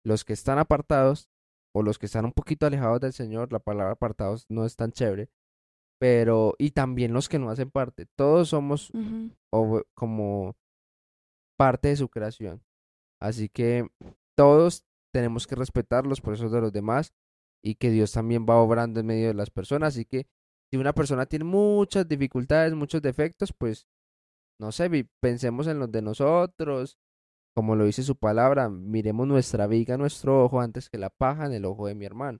Los 0.05 0.25
que 0.25 0.33
están 0.33 0.59
apartados 0.59 1.29
o 1.75 1.83
los 1.83 1.99
que 1.99 2.07
están 2.07 2.25
un 2.25 2.33
poquito 2.33 2.67
alejados 2.67 3.01
del 3.01 3.13
Señor, 3.13 3.53
la 3.53 3.59
palabra 3.61 3.93
apartados 3.93 4.45
no 4.49 4.65
es 4.65 4.77
tan 4.77 4.93
chévere, 4.93 5.31
pero 6.01 6.55
y 6.59 6.71
también 6.73 7.13
los 7.13 7.29
que 7.29 7.39
no 7.39 7.51
hacen 7.51 7.71
parte. 7.71 8.07
Todos 8.17 8.49
somos 8.49 8.91
o- 9.53 9.83
como 9.95 10.57
parte 11.59 11.89
de 11.89 11.97
su 11.97 12.09
creación. 12.09 12.63
Así 13.21 13.49
que 13.49 13.87
todos 14.37 14.85
tenemos 15.13 15.47
que 15.47 15.55
respetar 15.57 16.07
los 16.07 16.21
procesos 16.21 16.53
de 16.53 16.61
los 16.61 16.73
demás 16.73 17.13
y 17.63 17.75
que 17.75 17.91
Dios 17.91 18.13
también 18.13 18.47
va 18.49 18.57
obrando 18.57 19.01
en 19.01 19.07
medio 19.07 19.29
de 19.29 19.35
las 19.35 19.51
personas. 19.51 19.95
Así 19.95 20.05
que 20.07 20.27
si 20.73 20.79
una 20.79 20.93
persona 20.93 21.27
tiene 21.27 21.45
muchas 21.45 22.07
dificultades, 22.07 22.75
muchos 22.75 23.03
defectos, 23.03 23.53
pues 23.53 23.87
no 24.61 24.73
sé, 24.73 25.09
pensemos 25.21 25.67
en 25.67 25.79
los 25.79 25.91
de 25.91 26.03
nosotros. 26.03 26.99
Como 27.57 27.75
lo 27.75 27.85
dice 27.85 28.03
su 28.03 28.17
palabra, 28.17 28.69
miremos 28.69 29.27
nuestra 29.27 29.67
viga, 29.67 29.97
nuestro 29.97 30.45
ojo, 30.45 30.61
antes 30.61 30.89
que 30.89 30.99
la 30.99 31.11
paja 31.11 31.47
en 31.47 31.53
el 31.53 31.65
ojo 31.65 31.87
de 31.87 31.95
mi 31.95 32.05
hermano. 32.05 32.39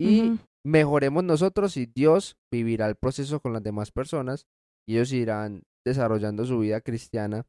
Y 0.00 0.38
mejoremos 0.64 1.24
nosotros 1.24 1.76
y 1.76 1.86
Dios 1.86 2.36
vivirá 2.50 2.86
el 2.86 2.96
proceso 2.96 3.40
con 3.40 3.52
las 3.52 3.62
demás 3.62 3.92
personas 3.92 4.46
y 4.86 4.96
ellos 4.96 5.12
irán 5.12 5.62
desarrollando 5.84 6.44
su 6.44 6.58
vida 6.60 6.80
cristiana 6.80 7.46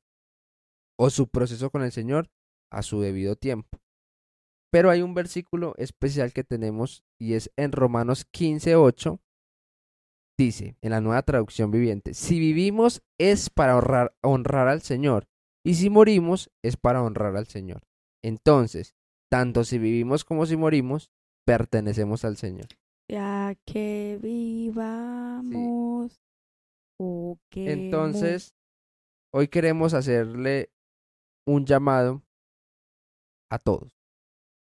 o 0.99 1.09
su 1.09 1.27
proceso 1.27 1.69
con 1.69 1.83
el 1.83 1.91
Señor 1.91 2.29
a 2.71 2.81
su 2.81 3.01
debido 3.01 3.35
tiempo. 3.35 3.79
Pero 4.71 4.89
hay 4.89 5.01
un 5.01 5.13
versículo 5.13 5.73
especial 5.77 6.33
que 6.33 6.43
tenemos 6.43 7.03
y 7.19 7.33
es 7.33 7.51
en 7.57 7.71
Romanos 7.71 8.25
15:8. 8.31 9.19
Dice, 10.39 10.77
en 10.81 10.91
la 10.91 11.01
nueva 11.01 11.23
traducción 11.23 11.71
viviente, 11.71 12.13
si 12.13 12.39
vivimos 12.39 13.01
es 13.19 13.49
para 13.49 13.75
honrar, 13.75 14.15
honrar 14.21 14.67
al 14.67 14.81
Señor 14.81 15.27
y 15.65 15.73
si 15.75 15.89
morimos 15.89 16.51
es 16.63 16.77
para 16.77 17.01
honrar 17.01 17.35
al 17.35 17.47
Señor. 17.47 17.81
Entonces, 18.23 18.93
tanto 19.31 19.63
si 19.63 19.79
vivimos 19.79 20.23
como 20.25 20.45
si 20.45 20.55
morimos, 20.55 21.09
pertenecemos 21.45 22.23
al 22.23 22.37
Señor. 22.37 22.67
Ya 23.09 23.55
que 23.65 24.19
vivamos. 24.21 26.19
o 26.99 27.37
que 27.49 27.61
mu- 27.61 27.69
Entonces, 27.71 28.53
hoy 29.33 29.47
queremos 29.47 29.93
hacerle 29.93 30.71
un 31.47 31.65
llamado 31.65 32.23
a 33.51 33.57
todos. 33.59 33.91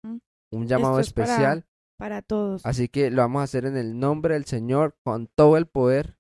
Mm. 0.04 0.18
Un 0.52 0.66
llamado 0.66 1.00
es 1.00 1.09
especial. 1.09 1.66
Para 1.99 2.23
todos. 2.23 2.65
Así 2.65 2.89
que 2.89 3.11
lo 3.11 3.23
vamos 3.23 3.41
a 3.41 3.45
hacer 3.45 3.67
en 3.67 3.77
el 3.77 3.99
nombre 3.99 4.35
del 4.35 4.45
Señor, 4.45 4.97
con 5.05 5.27
todo 5.27 5.57
el 5.57 5.67
poder 5.67 6.17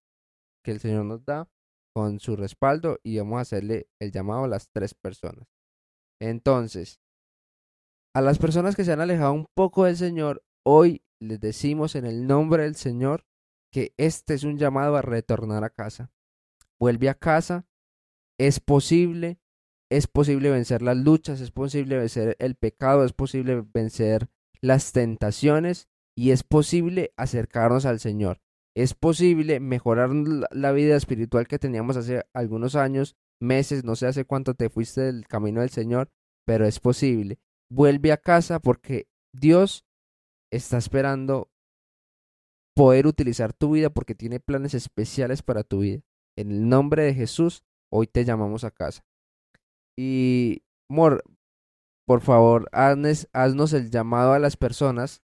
que 0.64 0.72
el 0.72 0.80
Señor 0.80 1.04
nos 1.04 1.24
da, 1.24 1.48
con 1.94 2.20
su 2.20 2.36
respaldo, 2.36 2.98
y 3.02 3.18
vamos 3.18 3.38
a 3.38 3.42
hacerle 3.42 3.88
el 4.00 4.12
llamado 4.12 4.44
a 4.44 4.48
las 4.48 4.70
tres 4.70 4.94
personas. 4.94 5.46
Entonces, 6.20 7.00
a 8.14 8.20
las 8.20 8.38
personas 8.38 8.74
que 8.74 8.84
se 8.84 8.92
han 8.92 9.00
alejado 9.00 9.32
un 9.32 9.46
poco 9.54 9.84
del 9.84 9.96
Señor, 9.96 10.44
hoy 10.66 11.04
les 11.20 11.40
decimos 11.40 11.94
en 11.94 12.04
el 12.04 12.26
nombre 12.26 12.64
del 12.64 12.74
Señor 12.74 13.24
que 13.72 13.94
este 13.96 14.34
es 14.34 14.44
un 14.44 14.58
llamado 14.58 14.96
a 14.96 15.02
retornar 15.02 15.62
a 15.62 15.70
casa. 15.70 16.10
Vuelve 16.80 17.08
a 17.08 17.14
casa, 17.14 17.66
es 18.38 18.60
posible, 18.60 19.38
es 19.90 20.06
posible 20.06 20.50
vencer 20.50 20.82
las 20.82 20.96
luchas, 20.96 21.40
es 21.40 21.50
posible 21.50 21.98
vencer 21.98 22.36
el 22.40 22.56
pecado, 22.56 23.04
es 23.04 23.12
posible 23.12 23.64
vencer 23.72 24.28
las 24.62 24.92
tentaciones 24.92 25.88
y 26.16 26.30
es 26.30 26.42
posible 26.42 27.12
acercarnos 27.16 27.86
al 27.86 28.00
Señor. 28.00 28.40
Es 28.76 28.94
posible 28.94 29.60
mejorar 29.60 30.10
la- 30.10 30.72
vida 30.72 30.96
espiritual 30.96 31.48
que 31.48 31.58
teníamos 31.58 31.96
hace 31.96 32.24
algunos 32.32 32.76
años, 32.76 33.16
meses, 33.40 33.84
no 33.84 33.96
sé 33.96 34.06
hace 34.06 34.24
cuánto 34.24 34.54
te 34.54 34.68
fuiste 34.68 35.00
del 35.00 35.26
camino 35.26 35.60
del 35.60 35.70
Señor, 35.70 36.10
pero 36.46 36.66
es 36.66 36.80
posible. 36.80 37.38
Vuelve 37.70 38.12
a 38.12 38.16
casa 38.16 38.60
porque 38.60 39.08
Dios 39.34 39.84
está 40.52 40.78
esperando 40.78 41.50
poder 42.76 43.06
utilizar 43.06 43.52
tu 43.52 43.72
vida 43.72 43.90
porque 43.90 44.14
tiene 44.14 44.40
planes 44.40 44.74
especiales 44.74 45.42
para 45.42 45.64
tu 45.64 45.80
vida. 45.80 46.00
En 46.36 46.52
el 46.52 46.68
nombre 46.68 47.02
de 47.02 47.14
Jesús, 47.14 47.64
hoy 47.92 48.06
te 48.06 48.24
llamamos 48.24 48.62
a 48.64 48.70
casa. 48.70 49.02
Y, 49.98 50.62
Mor, 50.88 51.24
por 52.08 52.22
favor, 52.22 52.70
haznos, 52.72 53.28
haznos 53.34 53.74
el 53.74 53.90
llamado 53.90 54.32
a 54.32 54.38
las 54.38 54.56
personas 54.56 55.22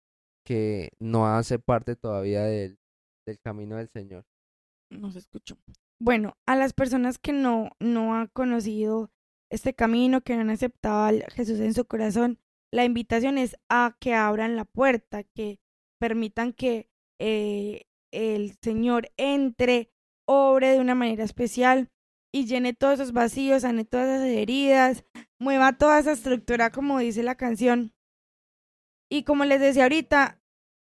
que 0.47 0.93
no 0.99 1.27
hacen 1.27 1.61
parte 1.61 1.95
todavía 1.95 2.43
del, 2.45 2.79
del 3.27 3.39
camino 3.39 3.77
del 3.77 3.91
Señor. 3.91 4.25
No 4.89 5.13
se 5.13 5.19
escuchó. 5.19 5.59
Bueno, 6.01 6.39
a 6.47 6.57
las 6.57 6.73
personas 6.73 7.19
que 7.19 7.35
no, 7.35 7.73
no 7.81 8.15
han 8.15 8.29
conocido 8.29 9.11
este 9.51 9.75
camino, 9.75 10.23
que 10.23 10.35
no 10.37 10.41
han 10.41 10.49
aceptado 10.49 11.03
a 11.05 11.31
Jesús 11.31 11.61
en 11.61 11.75
su 11.75 11.85
corazón, 11.85 12.39
la 12.73 12.87
invitación 12.87 13.37
es 13.37 13.59
a 13.69 13.99
que 14.01 14.15
abran 14.15 14.57
la 14.57 14.65
puerta, 14.65 15.23
que 15.23 15.61
permitan 15.99 16.55
que 16.55 16.89
eh, 17.19 17.83
el 18.11 18.57
Señor 18.63 19.11
entre, 19.19 19.93
obre 20.27 20.71
de 20.71 20.81
una 20.81 20.95
manera 20.95 21.25
especial 21.25 21.91
y 22.33 22.47
llene 22.47 22.73
todos 22.73 22.95
esos 22.95 23.13
vacíos, 23.13 23.63
sane 23.63 23.85
todas 23.85 24.09
esas 24.09 24.29
heridas, 24.29 25.05
mueva 25.41 25.73
toda 25.73 25.99
esa 25.99 26.13
estructura 26.13 26.71
como 26.71 27.01
dice 27.01 27.25
la 27.25 27.35
canción. 27.35 27.93
Y 29.11 29.25
como 29.25 29.45
les 29.45 29.61
decía 29.61 29.85
ahorita, 29.85 30.41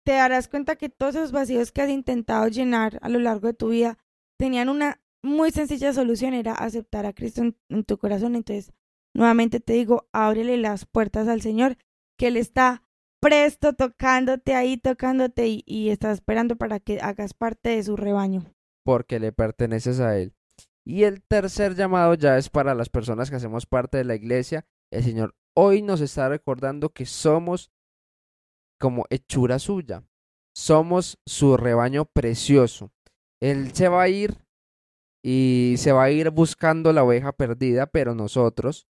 te 0.04 0.12
darás 0.12 0.46
cuenta 0.46 0.76
que 0.76 0.88
todos 0.88 1.16
esos 1.16 1.32
vacíos 1.32 1.72
que 1.72 1.82
has 1.82 1.90
intentado 1.90 2.46
llenar 2.46 2.98
a 3.02 3.08
lo 3.08 3.18
largo 3.18 3.48
de 3.48 3.54
tu 3.54 3.70
vida 3.70 3.98
tenían 4.38 4.68
una 4.68 5.00
muy 5.22 5.50
sencilla 5.50 5.92
solución, 5.92 6.34
era 6.34 6.52
aceptar 6.52 7.06
a 7.06 7.14
Cristo 7.14 7.42
en, 7.70 7.84
tu 7.84 7.98
corazón. 7.98 8.36
Entonces, 8.36 8.72
nuevamente 9.14 9.58
te 9.58 9.72
digo, 9.72 10.06
ábrele 10.12 10.58
las 10.58 10.84
puertas 10.84 11.26
al 11.28 11.40
Señor, 11.40 11.78
que 12.18 12.28
Él 12.28 12.36
está 12.36 12.82
presto 13.20 13.72
tocándote 13.72 14.54
ahí, 14.54 14.76
tocándote 14.76 15.62
y 15.64 15.88
está 15.88 16.12
esperando 16.12 16.56
para 16.56 16.78
que 16.78 17.00
hagas 17.00 17.32
parte 17.32 17.70
de 17.70 17.82
su 17.82 17.96
rebaño. 17.96 18.44
porque 18.84 19.18
le 19.18 19.32
perteneces 19.32 19.98
a 20.00 20.18
Él. 20.18 20.34
Y 20.86 21.04
el 21.04 21.22
tercer 21.22 21.74
llamado 21.74 22.14
ya 22.14 22.36
es 22.36 22.50
para 22.50 22.74
las 22.74 22.88
personas 22.88 23.30
que 23.30 23.36
hacemos 23.36 23.66
parte 23.66 23.98
de 23.98 24.04
la 24.04 24.14
iglesia. 24.14 24.66
El 24.90 25.02
Señor 25.02 25.34
hoy 25.56 25.82
nos 25.82 26.00
está 26.00 26.28
recordando 26.28 26.90
que 26.90 27.06
somos 27.06 27.70
como 28.78 29.06
hechura 29.10 29.58
suya. 29.58 30.04
Somos 30.54 31.18
su 31.26 31.56
rebaño 31.56 32.04
precioso. 32.04 32.92
Él 33.40 33.72
se 33.72 33.88
va 33.88 34.02
a 34.02 34.08
ir 34.08 34.36
y 35.22 35.76
se 35.78 35.92
va 35.92 36.04
a 36.04 36.10
ir 36.10 36.30
buscando 36.30 36.92
la 36.92 37.02
oveja 37.02 37.32
perdida, 37.32 37.86
pero 37.86 38.14
nosotros 38.14 38.86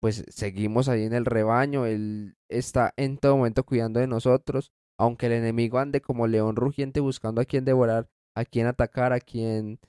pues 0.00 0.24
seguimos 0.28 0.88
ahí 0.88 1.04
en 1.04 1.14
el 1.14 1.24
rebaño. 1.24 1.86
Él 1.86 2.36
está 2.48 2.92
en 2.96 3.18
todo 3.18 3.38
momento 3.38 3.64
cuidando 3.64 4.00
de 4.00 4.06
nosotros. 4.06 4.70
Aunque 4.98 5.26
el 5.26 5.32
enemigo 5.32 5.78
ande 5.78 6.00
como 6.00 6.26
león 6.26 6.56
rugiente 6.56 7.00
buscando 7.00 7.40
a 7.40 7.44
quien 7.44 7.64
devorar, 7.64 8.08
a 8.36 8.44
quien 8.44 8.66
atacar, 8.66 9.12
a 9.12 9.18
quien 9.20 9.80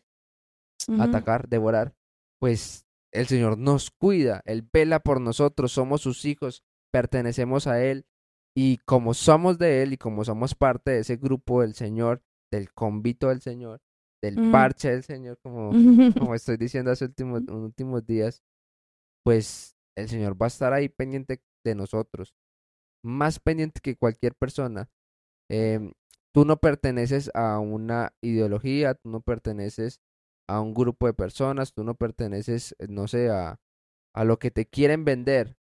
Atacar, 1.00 1.48
devorar, 1.48 1.96
pues 2.40 2.86
el 3.12 3.28
Señor 3.28 3.58
nos 3.58 3.92
cuida, 3.92 4.42
Él 4.46 4.68
vela 4.72 5.00
por 5.00 5.22
nosotros, 5.22 5.72
somos 5.72 6.02
sus 6.02 6.26
hijos, 6.26 6.64
pertenecemos 6.92 7.68
a 7.68 7.84
Él 7.84 8.06
y 8.56 8.78
como 8.86 9.14
somos 9.14 9.58
de 9.58 9.82
Él 9.84 9.94
y 9.94 9.98
como 9.98 10.24
somos 10.24 10.54
parte 10.56 10.92
de 10.92 11.00
ese 11.00 11.18
grupo 11.18 11.62
del 11.62 11.74
Señor, 11.74 12.22
del 12.52 12.72
convito 12.74 13.30
del 13.30 13.42
Señor, 13.42 13.82
del 14.22 14.38
Mm. 14.40 14.52
parche 14.52 14.92
del 14.92 15.04
Señor, 15.04 15.40
como, 15.42 15.72
como 16.32 16.36
estoy 16.36 16.58
diciendo 16.58 16.92
hace 16.92 17.06
últimos, 17.06 17.42
últimos 17.50 18.06
días, 18.06 18.44
pues 19.24 19.76
el 19.98 20.08
Señor 20.10 20.40
va 20.40 20.46
a 20.46 20.48
estar 20.48 20.74
ahí 20.74 20.90
pendiente 20.90 21.42
de 21.66 21.76
nosotros, 21.76 22.36
más 23.04 23.40
pendiente 23.40 23.82
que 23.82 23.96
cualquier 23.96 24.36
persona. 24.36 24.90
Em, 25.50 25.94
tú 26.34 26.46
no 26.46 26.58
perteneces 26.58 27.32
a 27.34 27.60
una 27.60 28.14
ideología, 28.22 28.96
tú 28.96 29.10
no 29.10 29.22
perteneces 29.22 30.02
a 30.48 30.62
un 30.62 30.74
grupo 30.74 31.08
de 31.08 31.14
personas, 31.14 31.74
tú 31.74 31.84
no 31.84 31.96
perteneces, 31.96 32.76
eh, 32.80 32.88
no 32.90 33.08
sé, 33.08 33.30
a, 33.30 33.60
a 34.14 34.24
lo 34.24 34.40
que 34.40 34.52
te 34.52 34.66
quieren 34.66 35.06
vender. 35.06 35.58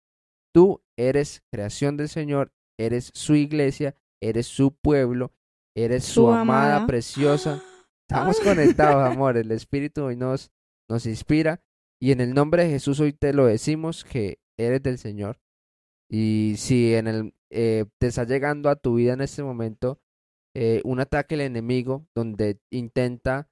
Tú 0.54 0.84
eres 0.98 1.44
creación 1.52 1.98
del 1.98 2.10
Señor, 2.10 2.54
eres 2.78 3.12
su 3.14 3.36
iglesia, 3.36 3.96
eres 4.22 4.48
su 4.48 4.76
pueblo, 4.76 5.34
eres 5.76 6.04
su, 6.04 6.22
Su 6.22 6.32
amada, 6.32 6.76
amada. 6.76 6.88
preciosa. 6.88 7.62
Estamos 8.10 8.40
conectados, 8.40 9.04
amor. 9.12 9.38
El 9.38 9.52
Espíritu 9.52 10.04
hoy 10.04 10.16
nos, 10.16 10.52
nos 10.90 11.06
inspira. 11.06 11.64
Y 12.02 12.12
en 12.12 12.22
el 12.22 12.34
nombre 12.34 12.64
de 12.66 12.70
Jesús 12.70 13.00
hoy 13.00 13.14
te 13.14 13.34
lo 13.34 13.46
decimos 13.46 14.04
que 14.04 14.40
eres 14.58 14.84
del 14.84 14.98
Señor. 14.98 15.40
Y 16.10 16.56
si 16.58 16.94
en 16.94 17.08
el, 17.08 17.34
eh, 17.50 17.86
te 17.98 18.08
está 18.08 18.26
llegando 18.26 18.70
a 18.70 18.76
tu 18.76 18.96
vida 18.96 19.14
en 19.14 19.22
este 19.22 19.42
momento 19.42 20.00
eh, 20.56 20.82
un 20.84 21.00
ataque 21.00 21.36
del 21.36 21.48
enemigo 21.48 22.06
donde 22.14 22.60
intenta 22.70 23.50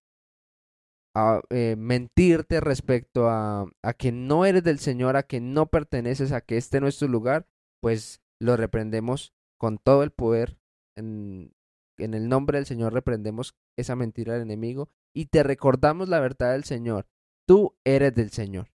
a, 1.15 1.41
eh, 1.49 1.75
mentirte 1.77 2.59
respecto 2.61 3.29
a, 3.29 3.67
a 3.83 3.93
que 3.93 4.11
no 4.11 4.45
eres 4.45 4.63
del 4.63 4.79
Señor, 4.79 5.17
a 5.17 5.23
que 5.23 5.39
no 5.39 5.67
perteneces, 5.67 6.31
a 6.31 6.41
que 6.41 6.57
este 6.57 6.79
no 6.79 6.87
es 6.87 6.97
tu 6.97 7.07
lugar, 7.07 7.47
pues 7.81 8.21
lo 8.39 8.57
reprendemos 8.57 9.33
con 9.59 9.77
todo 9.77 10.03
el 10.03 10.11
poder. 10.11 10.57
En, 10.97 11.53
en 11.97 12.13
el 12.13 12.29
nombre 12.29 12.57
del 12.57 12.65
Señor 12.65 12.93
reprendemos 12.93 13.55
esa 13.77 13.95
mentira 13.95 14.33
del 14.33 14.43
enemigo 14.43 14.89
y 15.13 15.25
te 15.27 15.43
recordamos 15.43 16.09
la 16.09 16.19
verdad 16.19 16.53
del 16.53 16.63
Señor. 16.63 17.07
Tú 17.47 17.75
eres 17.85 18.13
del 18.15 18.31
Señor. 18.31 18.71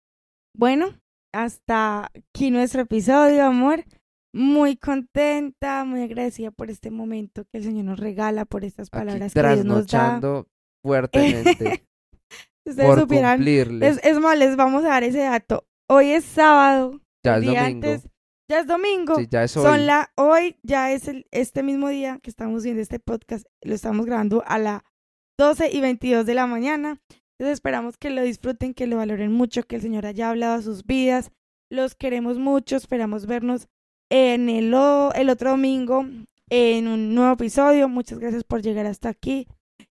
Bueno, 0.54 0.98
hasta 1.32 2.10
aquí 2.14 2.50
nuestro 2.50 2.82
episodio, 2.82 3.44
amor. 3.44 3.84
Muy 4.32 4.76
contenta, 4.76 5.84
muy 5.84 6.02
agradecida 6.02 6.50
por 6.50 6.70
este 6.70 6.90
momento 6.90 7.44
que 7.46 7.58
el 7.58 7.64
Señor 7.64 7.86
nos 7.86 7.98
regala, 7.98 8.44
por 8.44 8.64
estas 8.64 8.90
palabras 8.90 9.32
Aquí 9.32 9.40
que 9.40 9.48
Dios 9.54 9.64
nos 9.64 9.88
da. 9.88 10.20
trasnochando 10.20 10.48
fuertemente 10.82 11.86
Ustedes 12.66 12.88
por 12.88 13.00
supieran, 13.00 13.36
cumplirles. 13.38 13.98
es, 13.98 14.04
es 14.04 14.18
más, 14.18 14.38
les 14.38 14.56
vamos 14.56 14.84
a 14.84 14.88
dar 14.88 15.04
ese 15.04 15.18
dato. 15.20 15.64
Hoy 15.88 16.10
es 16.10 16.24
sábado, 16.24 17.00
ya 17.24 17.36
es 17.38 17.44
domingo. 17.44 17.60
antes, 17.64 18.08
ya 18.50 18.60
es 18.60 18.66
domingo. 18.66 19.14
Sí, 19.16 19.26
ya 19.30 19.44
es 19.44 19.52
Son 19.52 19.66
hoy. 19.80 19.84
la, 19.86 20.10
hoy 20.16 20.56
ya 20.62 20.92
es 20.92 21.06
el, 21.08 21.26
este 21.30 21.62
mismo 21.62 21.88
día 21.88 22.18
que 22.22 22.30
estamos 22.30 22.64
viendo 22.64 22.82
este 22.82 22.98
podcast, 22.98 23.46
lo 23.62 23.74
estamos 23.74 24.04
grabando 24.06 24.42
a 24.46 24.58
las 24.58 24.82
12 25.38 25.70
y 25.72 25.80
22 25.80 26.26
de 26.26 26.34
la 26.34 26.46
mañana. 26.46 27.00
Entonces 27.38 27.54
esperamos 27.54 27.98
que 27.98 28.10
lo 28.10 28.22
disfruten, 28.22 28.72
que 28.74 28.86
lo 28.86 28.96
valoren 28.96 29.30
mucho, 29.32 29.62
que 29.62 29.76
el 29.76 29.82
Señor 29.82 30.06
haya 30.06 30.30
hablado 30.30 30.54
a 30.54 30.62
sus 30.62 30.84
vidas. 30.86 31.30
Los 31.70 31.94
queremos 31.94 32.38
mucho, 32.38 32.76
esperamos 32.76 33.26
vernos 33.26 33.68
en 34.10 34.48
el, 34.48 34.72
o- 34.74 35.12
el 35.14 35.28
otro 35.30 35.50
domingo 35.50 36.06
en 36.48 36.88
un 36.88 37.14
nuevo 37.14 37.34
episodio. 37.34 37.88
Muchas 37.88 38.18
gracias 38.18 38.42
por 38.44 38.62
llegar 38.62 38.86
hasta 38.86 39.08
aquí 39.10 39.46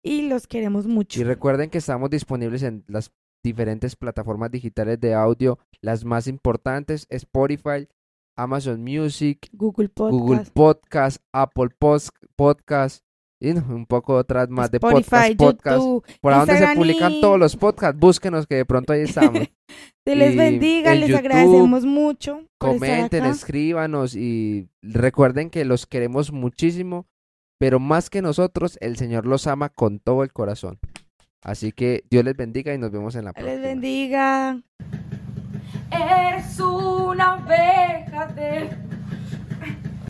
y 0.03 0.27
los 0.29 0.47
queremos 0.47 0.87
mucho. 0.87 1.21
Y 1.21 1.23
recuerden 1.23 1.69
que 1.69 1.77
estamos 1.79 2.09
disponibles 2.09 2.63
en 2.63 2.83
las 2.87 3.11
diferentes 3.43 3.95
plataformas 3.95 4.51
digitales 4.51 4.99
de 4.99 5.13
audio, 5.13 5.57
las 5.81 6.05
más 6.05 6.27
importantes, 6.27 7.07
Spotify, 7.09 7.87
Amazon 8.37 8.81
Music, 8.83 9.49
Google 9.51 9.89
Podcast, 9.89 10.19
Google 10.19 10.43
Podcast, 10.53 11.17
Apple 11.33 11.69
Pos- 11.77 12.11
Podcast 12.35 13.03
y 13.39 13.51
un 13.51 13.87
poco 13.87 14.13
otras 14.15 14.47
más 14.49 14.69
de 14.69 14.77
Spotify, 14.77 15.35
podcast, 15.35 15.37
podcast. 15.37 15.77
YouTube. 15.77 16.05
Por 16.21 16.33
donde 16.33 16.57
se 16.59 16.75
publican 16.75 17.11
y- 17.13 17.21
todos 17.21 17.39
los 17.39 17.55
podcasts, 17.55 17.99
búsquenos 17.99 18.45
que 18.45 18.55
de 18.55 18.65
pronto 18.65 18.93
ahí 18.93 19.01
estamos. 19.01 19.41
Se 20.05 20.15
les 20.15 20.33
y 20.33 20.37
bendiga, 20.37 20.93
en 20.93 20.99
les 21.01 21.09
YouTube, 21.09 21.19
agradecemos 21.25 21.85
mucho. 21.85 22.43
Comenten, 22.59 23.25
escríbanos 23.25 24.15
y 24.15 24.67
recuerden 24.81 25.49
que 25.49 25.63
los 25.65 25.85
queremos 25.87 26.31
muchísimo, 26.31 27.07
pero 27.61 27.79
más 27.79 28.09
que 28.09 28.23
nosotros, 28.23 28.79
el 28.81 28.97
Señor 28.97 29.27
los 29.27 29.45
ama 29.45 29.69
con 29.69 29.99
todo 29.99 30.23
el 30.23 30.33
corazón. 30.33 30.79
Así 31.43 31.71
que 31.71 32.03
Dios 32.09 32.25
les 32.25 32.35
bendiga 32.35 32.73
y 32.73 32.79
nos 32.79 32.89
vemos 32.89 33.13
en 33.13 33.25
la 33.25 33.33
próxima. 33.33 33.53
Les 33.53 33.61
bendiga. 33.61 34.59
Eres 35.91 36.59
una 36.59 37.35
oveja 37.35 38.25
del 38.33 38.67